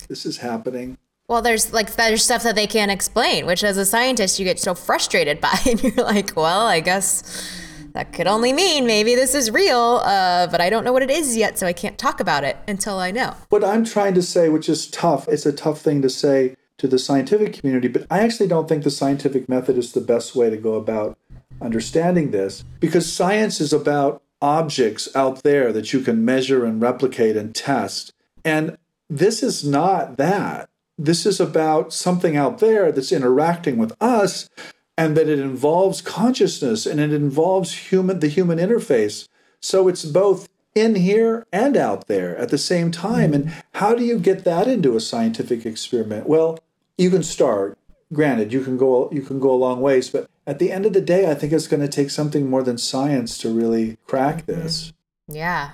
this 0.07 0.25
is 0.25 0.37
happening. 0.37 0.97
Well, 1.33 1.41
there's 1.41 1.73
like 1.73 1.95
there's 1.95 2.23
stuff 2.23 2.43
that 2.43 2.53
they 2.53 2.67
can't 2.67 2.91
explain, 2.91 3.47
which 3.47 3.63
as 3.63 3.75
a 3.77 3.87
scientist 3.87 4.37
you 4.37 4.45
get 4.45 4.59
so 4.59 4.75
frustrated 4.75 5.41
by, 5.47 5.57
and 5.65 5.81
you're 5.81 6.05
like, 6.05 6.35
well, 6.35 6.67
I 6.67 6.79
guess 6.79 7.49
that 7.93 8.13
could 8.13 8.27
only 8.27 8.53
mean 8.53 8.85
maybe 8.85 9.15
this 9.15 9.33
is 9.33 9.49
real, 9.49 10.03
uh, 10.05 10.45
but 10.45 10.61
I 10.61 10.69
don't 10.69 10.83
know 10.83 10.93
what 10.93 11.01
it 11.01 11.09
is 11.09 11.35
yet, 11.35 11.57
so 11.57 11.65
I 11.65 11.73
can't 11.73 11.97
talk 11.97 12.19
about 12.19 12.43
it 12.43 12.57
until 12.67 12.99
I 12.99 13.09
know. 13.09 13.35
What 13.49 13.63
I'm 13.63 13.83
trying 13.83 14.13
to 14.13 14.21
say, 14.21 14.47
which 14.47 14.69
is 14.69 14.87
tough, 14.91 15.27
it's 15.27 15.47
a 15.47 15.51
tough 15.51 15.81
thing 15.81 16.03
to 16.03 16.09
say 16.09 16.55
to 16.77 16.87
the 16.87 16.99
scientific 16.99 17.53
community, 17.53 17.87
but 17.87 18.05
I 18.11 18.19
actually 18.19 18.47
don't 18.47 18.69
think 18.69 18.83
the 18.83 18.91
scientific 18.91 19.49
method 19.49 19.75
is 19.75 19.93
the 19.93 20.01
best 20.01 20.35
way 20.35 20.51
to 20.51 20.57
go 20.57 20.75
about 20.75 21.17
understanding 21.59 22.29
this 22.29 22.63
because 22.79 23.11
science 23.11 23.59
is 23.59 23.73
about 23.73 24.21
objects 24.39 25.09
out 25.15 25.41
there 25.41 25.73
that 25.73 25.93
you 25.93 26.01
can 26.01 26.23
measure 26.23 26.63
and 26.63 26.79
replicate 26.79 27.35
and 27.35 27.55
test. 27.55 28.13
And 28.45 28.77
this 29.09 29.41
is 29.41 29.63
not 29.63 30.17
that 30.17 30.69
this 31.03 31.25
is 31.25 31.39
about 31.39 31.91
something 31.91 32.37
out 32.37 32.59
there 32.59 32.91
that's 32.91 33.11
interacting 33.11 33.77
with 33.77 33.93
us 33.99 34.49
and 34.97 35.17
that 35.17 35.27
it 35.27 35.39
involves 35.39 36.01
consciousness 36.01 36.85
and 36.85 36.99
it 36.99 37.11
involves 37.11 37.91
human 37.91 38.19
the 38.19 38.27
human 38.27 38.57
interface. 38.57 39.27
So 39.59 39.87
it's 39.87 40.05
both 40.05 40.47
in 40.73 40.95
here 40.95 41.45
and 41.51 41.75
out 41.75 42.07
there 42.07 42.37
at 42.37 42.49
the 42.49 42.57
same 42.57 42.89
time. 42.89 43.33
And 43.33 43.53
how 43.73 43.93
do 43.93 44.03
you 44.03 44.17
get 44.17 44.45
that 44.45 44.67
into 44.67 44.95
a 44.95 45.01
scientific 45.01 45.65
experiment? 45.65 46.27
Well 46.27 46.59
you 46.97 47.09
can 47.09 47.23
start. 47.23 47.77
Granted, 48.13 48.53
you 48.53 48.63
can 48.63 48.77
go 48.77 49.09
you 49.11 49.21
can 49.21 49.39
go 49.39 49.51
a 49.51 49.55
long 49.55 49.81
ways, 49.81 50.09
but 50.09 50.29
at 50.45 50.59
the 50.59 50.71
end 50.71 50.85
of 50.85 50.93
the 50.93 51.01
day, 51.01 51.29
I 51.29 51.33
think 51.33 51.51
it's 51.51 51.67
going 51.67 51.81
to 51.81 51.87
take 51.87 52.11
something 52.11 52.49
more 52.49 52.63
than 52.63 52.77
science 52.77 53.37
to 53.39 53.49
really 53.49 53.97
crack 54.05 54.45
this. 54.45 54.93
Yeah, 55.27 55.71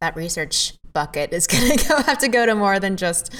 that 0.00 0.16
research 0.16 0.74
bucket 0.92 1.32
is 1.32 1.46
going 1.48 1.76
to 1.76 2.02
have 2.02 2.18
to 2.18 2.28
go 2.28 2.46
to 2.46 2.54
more 2.54 2.78
than 2.78 2.96
just 2.96 3.34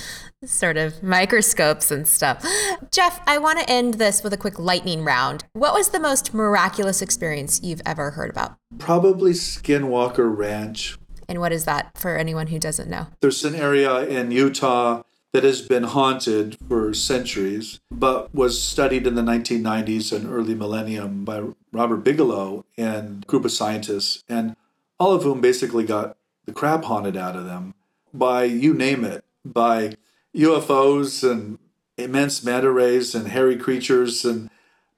sort 0.44 0.76
of 0.76 1.02
microscopes 1.02 1.90
and 1.90 2.06
stuff. 2.06 2.44
Jeff, 2.90 3.20
I 3.26 3.38
want 3.38 3.60
to 3.60 3.70
end 3.70 3.94
this 3.94 4.22
with 4.22 4.32
a 4.32 4.36
quick 4.36 4.58
lightning 4.58 5.04
round. 5.04 5.44
What 5.52 5.74
was 5.74 5.90
the 5.90 6.00
most 6.00 6.34
miraculous 6.34 7.00
experience 7.00 7.60
you've 7.62 7.82
ever 7.86 8.10
heard 8.12 8.30
about? 8.30 8.56
Probably 8.78 9.32
Skinwalker 9.32 10.36
Ranch. 10.36 10.98
And 11.28 11.40
what 11.40 11.52
is 11.52 11.64
that 11.64 11.96
for 11.96 12.16
anyone 12.16 12.48
who 12.48 12.58
doesn't 12.58 12.90
know? 12.90 13.06
There's 13.20 13.44
an 13.44 13.54
area 13.54 14.00
in 14.00 14.32
Utah 14.32 15.02
that 15.32 15.44
has 15.44 15.62
been 15.62 15.84
haunted 15.84 16.58
for 16.68 16.92
centuries, 16.92 17.80
but 17.90 18.34
was 18.34 18.62
studied 18.62 19.06
in 19.06 19.14
the 19.14 19.22
1990s 19.22 20.12
and 20.12 20.30
early 20.30 20.54
millennium 20.54 21.24
by 21.24 21.42
Robert 21.72 21.98
Bigelow 21.98 22.66
and 22.76 23.22
a 23.22 23.26
group 23.26 23.44
of 23.44 23.52
scientists, 23.52 24.22
and 24.28 24.56
all 25.00 25.12
of 25.12 25.22
whom 25.22 25.40
basically 25.40 25.84
got 25.84 26.16
the 26.44 26.52
crap 26.52 26.84
haunted 26.84 27.16
out 27.16 27.36
of 27.36 27.44
them 27.44 27.74
by 28.12 28.44
you 28.44 28.74
name 28.74 29.04
it, 29.04 29.24
by 29.44 29.94
UFOs 30.34 31.28
and 31.28 31.58
immense 31.96 32.42
manta 32.44 32.70
rays 32.70 33.14
and 33.14 33.28
hairy 33.28 33.56
creatures 33.56 34.24
and 34.24 34.50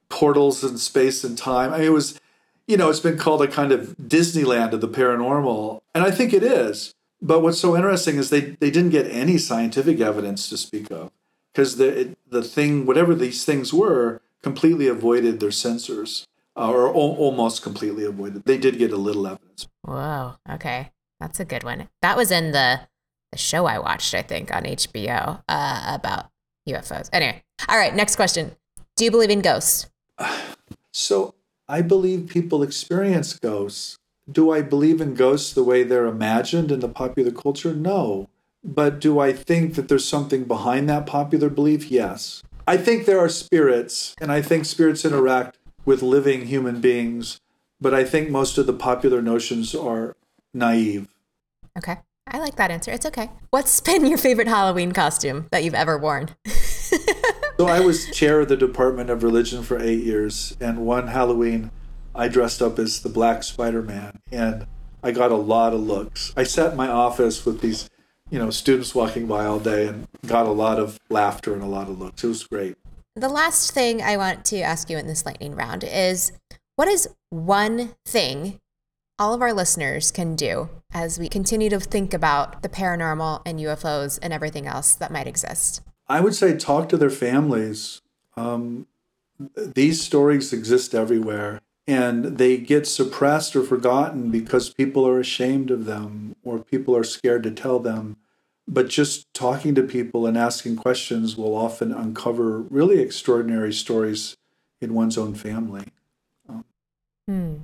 portals 0.09 0.63
in 0.63 0.79
space 0.79 1.25
and 1.25 1.37
time. 1.37 1.73
I 1.73 1.79
mean, 1.79 1.87
it 1.87 1.93
was, 1.93 2.21
you 2.67 2.77
know, 2.77 2.91
it's 2.91 3.01
been 3.01 3.19
called 3.19 3.43
a 3.43 3.49
kind 3.49 3.73
of 3.73 3.97
Disneyland 3.97 4.73
of 4.73 4.81
the 4.81 4.89
paranormal, 4.89 5.81
and 5.95 6.05
I 6.05 6.11
think 6.11 6.33
it 6.33 6.43
is. 6.43 6.95
But 7.21 7.41
what's 7.41 7.59
so 7.59 7.75
interesting 7.75 8.17
is 8.17 8.31
they, 8.31 8.41
they 8.41 8.71
didn't 8.71 8.91
get 8.91 9.11
any 9.11 9.39
scientific 9.39 10.01
evidence 10.01 10.49
to 10.51 10.57
speak 10.59 10.91
of 10.91 11.11
because 11.53 11.77
the 11.77 12.15
the 12.29 12.43
thing, 12.43 12.85
whatever 12.85 13.15
these 13.15 13.45
things 13.45 13.73
were, 13.73 14.21
completely 14.43 14.89
avoided 14.89 15.41
their 15.41 15.51
sensors 15.51 16.27
uh, 16.57 16.71
or 16.71 16.89
o- 16.89 16.93
almost 16.93 17.63
completely 17.63 18.05
avoided. 18.05 18.45
They 18.45 18.59
did 18.59 18.79
get 18.79 18.93
a 18.93 18.97
little 18.97 19.27
evidence. 19.27 19.67
Whoa. 19.83 20.37
Okay, 20.51 20.91
that's 21.25 21.41
a 21.41 21.45
good 21.45 21.65
one. 21.65 21.89
That 22.03 22.17
was 22.19 22.31
in 22.31 22.53
the 22.53 22.81
the 23.33 23.39
show 23.39 23.65
I 23.67 23.79
watched, 23.79 24.15
I 24.15 24.23
think, 24.23 24.55
on 24.55 24.65
HBO 24.65 25.43
uh, 25.49 25.83
about 25.89 26.27
UFOs. 26.69 27.09
Anyway, 27.13 27.43
all 27.67 27.79
right. 27.79 27.95
Next 27.95 28.17
question: 28.17 28.53
Do 28.97 29.05
you 29.05 29.11
believe 29.11 29.31
in 29.31 29.41
ghosts? 29.41 29.89
So 30.97 31.35
I 31.67 31.83
believe 31.83 32.29
people 32.29 32.63
experience 32.63 33.37
ghosts. 33.37 33.99
Do 34.31 34.53
I 34.53 34.63
believe 34.63 35.01
in 35.01 35.15
ghosts 35.15 35.53
the 35.53 35.65
way 35.65 35.83
they're 35.83 36.07
imagined 36.07 36.71
in 36.71 36.79
the 36.79 36.89
popular 36.89 37.33
culture? 37.33 37.75
No. 37.75 38.29
But 38.63 39.01
do 39.01 39.19
I 39.19 39.33
think 39.33 39.75
that 39.75 39.89
there's 39.89 40.09
something 40.09 40.45
behind 40.45 40.89
that 40.89 41.05
popular 41.05 41.49
belief? 41.51 41.91
Yes. 41.91 42.45
I 42.69 42.77
think 42.77 43.07
there 43.07 43.19
are 43.19 43.29
spirits, 43.29 44.15
and 44.21 44.31
I 44.31 44.41
think 44.41 44.67
spirits 44.67 45.05
interact 45.05 45.59
with 45.85 46.01
living 46.01 46.47
human 46.47 46.81
beings, 46.81 47.41
but 47.81 47.93
I 47.93 48.05
think 48.05 48.31
most 48.31 48.57
of 48.57 48.67
the 48.67 48.73
popular 48.73 49.21
notions 49.21 49.75
are 49.75 50.15
naive. 50.55 51.09
Okay. 51.77 51.97
I 52.27 52.39
like 52.39 52.57
that 52.57 52.71
answer. 52.71 52.91
It's 52.91 53.07
okay. 53.07 53.31
What's 53.51 53.81
been 53.81 54.07
your 54.07 54.19
favorite 54.19 54.49
Halloween 54.49 54.93
costume 54.93 55.47
that 55.51 55.63
you've 55.63 55.75
ever 55.75 55.99
worn? 55.99 56.31
so 56.47 57.67
I 57.67 57.81
was 57.81 58.11
chair 58.11 58.41
of 58.41 58.49
the 58.49 58.57
Department 58.57 59.11
of 59.11 59.23
Religion 59.23 59.63
for 59.63 59.79
eight 59.79 60.03
years, 60.03 60.57
and 60.61 60.87
one 60.87 61.09
Halloween 61.09 61.71
I 62.15 62.29
dressed 62.29 62.63
up 62.63 62.79
as 62.79 63.03
the 63.03 63.09
Black 63.09 63.43
Spider 63.43 63.83
Man, 63.83 64.21
and 64.33 64.67
I 65.03 65.11
got 65.11 65.33
a 65.33 65.37
lot 65.37 65.75
of 65.75 65.81
looks. 65.81 66.33
I 66.37 66.45
sat 66.45 66.71
in 66.71 66.77
my 66.77 66.89
office 66.89 67.45
with 67.45 67.61
these, 67.61 67.91
you 68.31 68.39
know, 68.39 68.51
students 68.51 68.95
walking 68.95 69.27
by 69.27 69.45
all 69.45 69.59
day, 69.59 69.89
and 69.89 70.07
got 70.27 70.47
a 70.47 70.53
lot 70.53 70.79
of 70.79 70.99
laughter 71.11 71.53
and 71.53 71.63
a 71.63 71.67
lot 71.67 71.89
of 71.89 71.99
looks. 71.99 72.25
It 72.25 72.29
was 72.29 72.45
great. 72.45 72.77
The 73.17 73.29
last 73.29 73.73
thing 73.73 74.01
I 74.01 74.17
want 74.17 74.45
to 74.47 74.61
ask 74.61 74.89
you 74.89 74.97
in 74.97 75.07
this 75.07 75.27
lightning 75.27 75.55
round 75.55 75.85
is 75.85 76.33
what 76.77 76.89
is 76.89 77.09
one 77.31 77.95
thing 78.07 78.61
all 79.19 79.35
of 79.35 79.43
our 79.43 79.53
listeners 79.53 80.11
can 80.11 80.35
do 80.35 80.69
as 80.95 81.19
we 81.19 81.29
continue 81.29 81.69
to 81.69 81.81
think 81.81 82.15
about 82.15 82.63
the 82.63 82.69
paranormal 82.69 83.43
and 83.45 83.59
UFOs 83.59 84.19
and 84.23 84.33
everything 84.33 84.67
else 84.67 84.95
that 84.95 85.11
might 85.11 85.27
exist? 85.27 85.83
I 86.09 86.21
would 86.21 86.35
say 86.35 86.57
talk 86.57 86.89
to 86.91 86.97
their 86.97 87.11
families. 87.11 88.01
Um, 88.37 88.87
these 89.57 90.01
stories 90.01 90.53
exist 90.53 90.95
everywhere 90.95 91.61
and 91.87 92.39
they 92.39 92.57
get 92.57 92.87
suppressed 92.87 93.55
or 93.55 93.63
forgotten 93.63 94.31
because 94.31 94.71
people 94.71 95.07
are 95.07 95.21
ashamed 95.21 95.71
of 95.71 95.85
them 95.85 96.37
or 96.43 96.61
people 96.61 96.97
are 96.97 97.05
scared 97.05 97.43
to 97.43 97.51
tell 97.51 97.79
them. 97.79 98.17
But 98.67 98.89
just 98.89 99.33
talking 99.35 99.75
to 99.75 99.83
people 99.83 100.27
and 100.27 100.39
asking 100.39 100.77
questions 100.77 101.37
will 101.37 101.55
often 101.55 101.93
uncover 101.93 102.61
really 102.61 103.01
extraordinary 103.01 103.73
stories 103.73 104.37
in 104.81 104.95
one's 104.95 105.19
own 105.19 105.35
family. 105.35 105.85
Um, 106.49 106.65
hmm. 107.27 107.55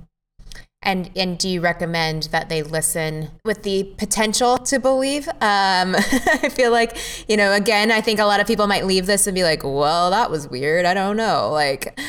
And 0.83 1.11
and 1.15 1.37
do 1.37 1.47
you 1.47 1.61
recommend 1.61 2.23
that 2.31 2.49
they 2.49 2.63
listen 2.63 3.29
with 3.45 3.61
the 3.61 3.83
potential 3.97 4.57
to 4.57 4.79
believe? 4.79 5.27
Um, 5.27 5.95
I 5.95 6.49
feel 6.51 6.71
like 6.71 6.97
you 7.27 7.37
know, 7.37 7.53
again, 7.53 7.91
I 7.91 8.01
think 8.01 8.19
a 8.19 8.25
lot 8.25 8.39
of 8.39 8.47
people 8.47 8.65
might 8.65 8.87
leave 8.87 9.05
this 9.05 9.27
and 9.27 9.35
be 9.35 9.43
like, 9.43 9.63
"Well, 9.63 10.09
that 10.09 10.31
was 10.31 10.47
weird. 10.47 10.85
I 10.85 10.95
don't 10.95 11.17
know." 11.17 11.51
Like, 11.51 11.99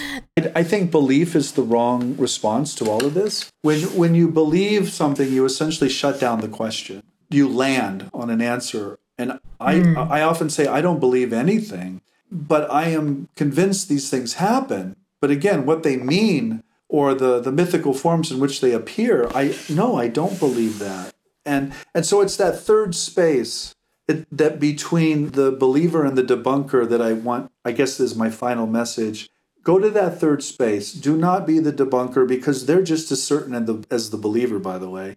I 0.56 0.62
think 0.62 0.90
belief 0.90 1.37
is 1.37 1.52
the 1.52 1.62
wrong 1.62 2.16
response 2.16 2.74
to 2.76 2.90
all 2.90 3.04
of 3.04 3.12
this. 3.12 3.50
When 3.61 3.80
when 3.96 4.14
you 4.14 4.28
believe 4.28 4.90
something, 4.90 5.30
you 5.30 5.44
essentially 5.44 5.90
shut 5.90 6.18
down 6.18 6.40
the 6.40 6.48
question. 6.48 7.02
You 7.28 7.48
land 7.48 8.11
on 8.14 8.30
an 8.30 8.40
answer, 8.40 8.98
and 9.18 9.38
I 9.61 9.74
mm. 9.74 10.11
I 10.11 10.22
often 10.22 10.48
say 10.48 10.66
I 10.66 10.80
don't 10.80 10.98
believe 10.98 11.35
anything, 11.35 12.00
but 12.30 12.70
I 12.72 12.88
am 12.88 13.28
convinced 13.37 13.90
these 13.90 14.08
things 14.08 14.35
happen. 14.35 14.96
But 15.20 15.30
again, 15.30 15.66
what 15.66 15.82
they 15.82 15.98
mean 15.98 16.62
or 16.92 17.14
the, 17.14 17.40
the 17.40 17.50
mythical 17.50 17.94
forms 17.94 18.31
in 18.31 18.38
which 18.38 18.61
they 18.61 18.72
appear. 18.72 19.26
I 19.35 19.57
no, 19.68 19.96
I 19.96 20.09
don't 20.09 20.38
believe 20.38 20.78
that. 20.78 21.14
And 21.44 21.72
and 21.94 22.05
so 22.07 22.20
it's 22.20 22.37
that 22.37 22.61
third 22.61 22.94
space 22.94 23.74
it, 24.07 24.26
that 24.31 24.61
between 24.61 25.31
the 25.31 25.50
believer 25.50 26.05
and 26.05 26.16
the 26.16 26.22
debunker 26.22 26.88
that 26.88 27.00
I 27.00 27.14
want. 27.14 27.50
I 27.64 27.72
guess 27.72 27.98
is 27.98 28.14
my 28.14 28.31
final 28.31 28.66
message. 28.66 29.31
Go 29.62 29.78
to 29.78 29.88
that 29.90 30.20
third 30.20 30.42
space. 30.42 30.92
Do 30.92 31.16
not 31.16 31.46
be 31.46 31.59
the 31.59 31.72
debunker 31.72 32.28
because 32.28 32.66
they're 32.66 32.83
just 32.83 33.11
as 33.11 33.22
certain 33.22 33.55
as 33.55 33.64
the, 33.66 33.85
as 33.90 34.11
the 34.11 34.16
believer, 34.18 34.59
by 34.59 34.76
the 34.76 34.90
way. 34.90 35.16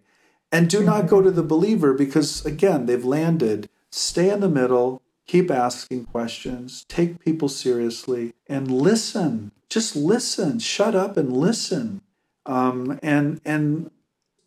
And 0.52 0.70
do 0.70 0.82
not 0.82 1.08
go 1.08 1.20
to 1.20 1.32
the 1.32 1.42
believer 1.42 1.92
because, 1.92 2.46
again, 2.46 2.86
they've 2.86 3.04
landed. 3.04 3.68
Stay 3.90 4.30
in 4.30 4.40
the 4.40 4.48
middle, 4.48 5.02
keep 5.26 5.50
asking 5.50 6.04
questions, 6.06 6.84
take 6.88 7.18
people 7.18 7.48
seriously, 7.48 8.34
and 8.48 8.70
listen 8.70 9.52
just 9.68 9.96
listen, 9.96 10.58
shut 10.58 10.94
up 10.94 11.16
and 11.16 11.36
listen. 11.36 12.02
Um, 12.44 12.98
and 13.02 13.40
and 13.44 13.90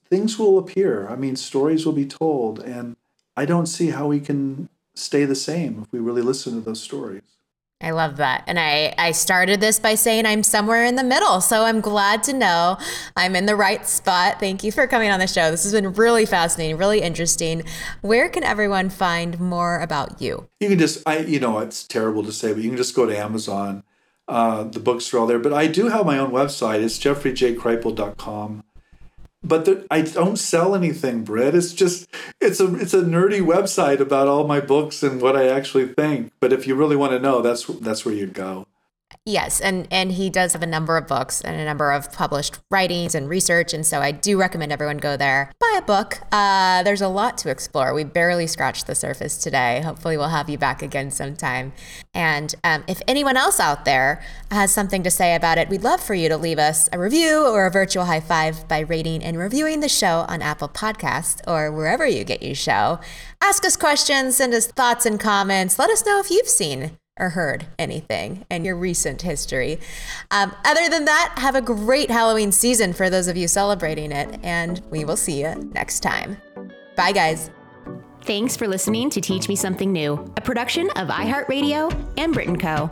things 0.09 0.39
will 0.39 0.57
appear. 0.57 1.07
I 1.07 1.15
mean, 1.15 1.35
stories 1.35 1.85
will 1.85 1.93
be 1.93 2.05
told, 2.05 2.59
and 2.59 2.95
I 3.35 3.45
don't 3.45 3.65
see 3.65 3.89
how 3.89 4.07
we 4.07 4.19
can 4.19 4.69
stay 4.93 5.25
the 5.25 5.35
same 5.35 5.83
if 5.83 5.91
we 5.91 5.99
really 5.99 6.21
listen 6.21 6.53
to 6.53 6.61
those 6.61 6.81
stories. 6.81 7.38
I 7.81 7.91
love 7.91 8.17
that. 8.17 8.43
And 8.45 8.59
I, 8.59 8.93
I 8.97 9.11
started 9.11 9.61
this 9.61 9.79
by 9.79 9.95
saying 9.95 10.25
I'm 10.25 10.43
somewhere 10.43 10.83
in 10.83 10.95
the 10.95 11.03
middle. 11.03 11.39
So 11.39 11.63
I'm 11.63 11.79
glad 11.79 12.23
to 12.23 12.33
know 12.33 12.77
I'm 13.15 13.37
in 13.37 13.45
the 13.45 13.55
right 13.55 13.87
spot. 13.87 14.39
Thank 14.39 14.65
you 14.65 14.71
for 14.71 14.85
coming 14.85 15.09
on 15.09 15.19
the 15.19 15.27
show. 15.27 15.49
This 15.49 15.63
has 15.63 15.71
been 15.71 15.93
really 15.93 16.25
fascinating, 16.25 16.75
really 16.75 17.01
interesting. 17.01 17.63
Where 18.01 18.27
can 18.27 18.43
everyone 18.43 18.89
find 18.89 19.39
more 19.39 19.79
about 19.79 20.21
you? 20.21 20.49
You 20.59 20.67
can 20.67 20.77
just, 20.77 21.07
I, 21.07 21.19
you 21.19 21.39
know, 21.39 21.59
it's 21.59 21.87
terrible 21.87 22.23
to 22.23 22.33
say, 22.33 22.51
but 22.51 22.61
you 22.63 22.69
can 22.69 22.77
just 22.77 22.95
go 22.95 23.05
to 23.05 23.17
Amazon 23.17 23.83
uh, 24.29 24.63
the 24.63 24.79
books 24.79 25.11
are 25.11 25.17
all 25.17 25.27
there. 25.27 25.39
But 25.39 25.53
I 25.53 25.67
do 25.67 25.87
have 25.87 26.05
my 26.05 26.19
own 26.19 26.31
website. 26.31 26.83
It's 26.83 26.99
jeffreyjkripal.com. 26.99 28.63
But 29.41 29.65
the, 29.65 29.87
I 29.89 30.01
don't 30.01 30.37
sell 30.37 30.75
anything, 30.75 31.23
Brit. 31.23 31.55
It's 31.55 31.73
just 31.73 32.07
it's 32.41 32.59
a 32.59 32.75
it's 32.75 32.93
a 32.93 33.01
nerdy 33.01 33.41
website 33.41 33.99
about 33.99 34.27
all 34.27 34.45
my 34.45 34.59
books 34.59 35.01
and 35.01 35.21
what 35.21 35.35
I 35.35 35.47
actually 35.47 35.87
think. 35.87 36.31
But 36.39 36.51
if 36.51 36.67
you 36.67 36.75
really 36.75 36.97
want 36.97 37.13
to 37.13 37.19
know, 37.19 37.41
that's 37.41 37.65
that's 37.65 38.05
where 38.05 38.13
you 38.13 38.27
go. 38.27 38.67
Yes, 39.25 39.61
and 39.61 39.87
and 39.91 40.13
he 40.13 40.29
does 40.29 40.53
have 40.53 40.63
a 40.63 40.67
number 40.67 40.97
of 40.97 41.07
books 41.07 41.41
and 41.41 41.59
a 41.59 41.65
number 41.65 41.91
of 41.91 42.11
published 42.11 42.59
writings 42.71 43.13
and 43.13 43.29
research, 43.29 43.73
and 43.73 43.85
so 43.85 43.99
I 43.99 44.11
do 44.11 44.39
recommend 44.39 44.71
everyone 44.71 44.97
go 44.97 45.17
there 45.17 45.51
buy 45.59 45.77
a 45.77 45.81
book. 45.81 46.19
Uh, 46.31 46.83
there's 46.83 47.01
a 47.01 47.07
lot 47.07 47.37
to 47.39 47.49
explore. 47.49 47.93
We 47.93 48.03
barely 48.03 48.47
scratched 48.47 48.87
the 48.87 48.95
surface 48.95 49.37
today. 49.37 49.81
Hopefully, 49.81 50.17
we'll 50.17 50.29
have 50.29 50.49
you 50.49 50.57
back 50.57 50.81
again 50.81 51.11
sometime. 51.11 51.73
And 52.13 52.55
um, 52.63 52.83
if 52.87 53.01
anyone 53.07 53.37
else 53.37 53.59
out 53.59 53.85
there 53.85 54.23
has 54.51 54.71
something 54.71 55.03
to 55.03 55.11
say 55.11 55.35
about 55.35 55.57
it, 55.57 55.69
we'd 55.69 55.83
love 55.83 56.01
for 56.01 56.13
you 56.13 56.29
to 56.29 56.37
leave 56.37 56.59
us 56.59 56.89
a 56.91 56.99
review 56.99 57.45
or 57.45 57.65
a 57.65 57.71
virtual 57.71 58.05
high 58.05 58.19
five 58.19 58.67
by 58.67 58.79
rating 58.79 59.23
and 59.23 59.37
reviewing 59.37 59.81
the 59.81 59.89
show 59.89 60.25
on 60.27 60.41
Apple 60.41 60.69
Podcast 60.69 61.41
or 61.47 61.71
wherever 61.71 62.07
you 62.07 62.23
get 62.23 62.41
your 62.41 62.55
show. 62.55 62.99
Ask 63.41 63.65
us 63.65 63.75
questions, 63.75 64.37
send 64.37 64.53
us 64.53 64.67
thoughts 64.67 65.05
and 65.05 65.19
comments. 65.19 65.77
Let 65.77 65.89
us 65.89 66.05
know 66.05 66.19
if 66.19 66.31
you've 66.31 66.47
seen 66.47 66.97
or 67.19 67.29
heard 67.29 67.65
anything 67.77 68.45
in 68.49 68.65
your 68.65 68.75
recent 68.75 69.21
history. 69.21 69.79
Um, 70.31 70.55
other 70.65 70.89
than 70.89 71.05
that, 71.05 71.35
have 71.37 71.55
a 71.55 71.61
great 71.61 72.09
Halloween 72.09 72.51
season 72.51 72.93
for 72.93 73.09
those 73.09 73.27
of 73.27 73.37
you 73.37 73.47
celebrating 73.47 74.11
it, 74.11 74.39
and 74.43 74.81
we 74.89 75.05
will 75.05 75.17
see 75.17 75.41
you 75.41 75.55
next 75.73 75.99
time. 75.99 76.37
Bye, 76.95 77.11
guys. 77.11 77.49
Thanks 78.23 78.55
for 78.55 78.67
listening 78.67 79.09
to 79.11 79.21
Teach 79.21 79.47
Me 79.47 79.55
Something 79.55 79.91
New, 79.91 80.13
a 80.37 80.41
production 80.41 80.89
of 80.97 81.07
iHeartRadio 81.07 81.95
and 82.17 82.33
Brit 82.33 82.59
& 82.59 82.61
Co. 82.61 82.89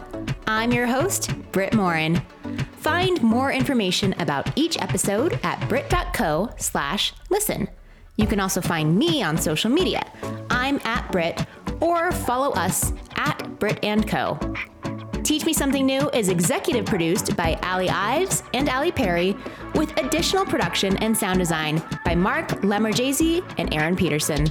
I'm 0.47 0.71
your 0.71 0.87
host, 0.87 1.33
Brit 1.51 1.73
Morin. 1.73 2.21
Find 2.77 3.21
more 3.21 3.51
information 3.51 4.15
about 4.19 4.49
each 4.57 4.81
episode 4.81 5.39
at 5.43 5.67
brit.co 5.67 6.49
slash 6.57 7.13
listen. 7.29 7.67
You 8.15 8.25
can 8.25 8.39
also 8.39 8.61
find 8.61 8.97
me 8.97 9.21
on 9.21 9.37
social 9.37 9.69
media. 9.69 10.01
I'm 10.49 10.79
at 10.85 11.11
Brit, 11.11 11.45
or 11.81 12.11
follow 12.11 12.51
us 12.53 12.93
at 13.15 13.59
Brit 13.59 13.79
and 13.83 14.07
Co. 14.07 14.39
Teach 15.23 15.45
Me 15.45 15.51
Something 15.51 15.85
New 15.85 16.09
is 16.11 16.29
executive 16.29 16.85
produced 16.85 17.35
by 17.35 17.59
Ali 17.63 17.89
Ives 17.89 18.43
and 18.53 18.69
Ali 18.69 18.91
Perry, 18.91 19.35
with 19.75 19.97
additional 19.99 20.45
production 20.45 20.95
and 20.97 21.17
sound 21.17 21.39
design 21.39 21.83
by 22.05 22.15
Mark 22.15 22.47
Lemmerjazy 22.61 23.43
and 23.57 23.73
Aaron 23.73 23.95
Peterson. 23.95 24.47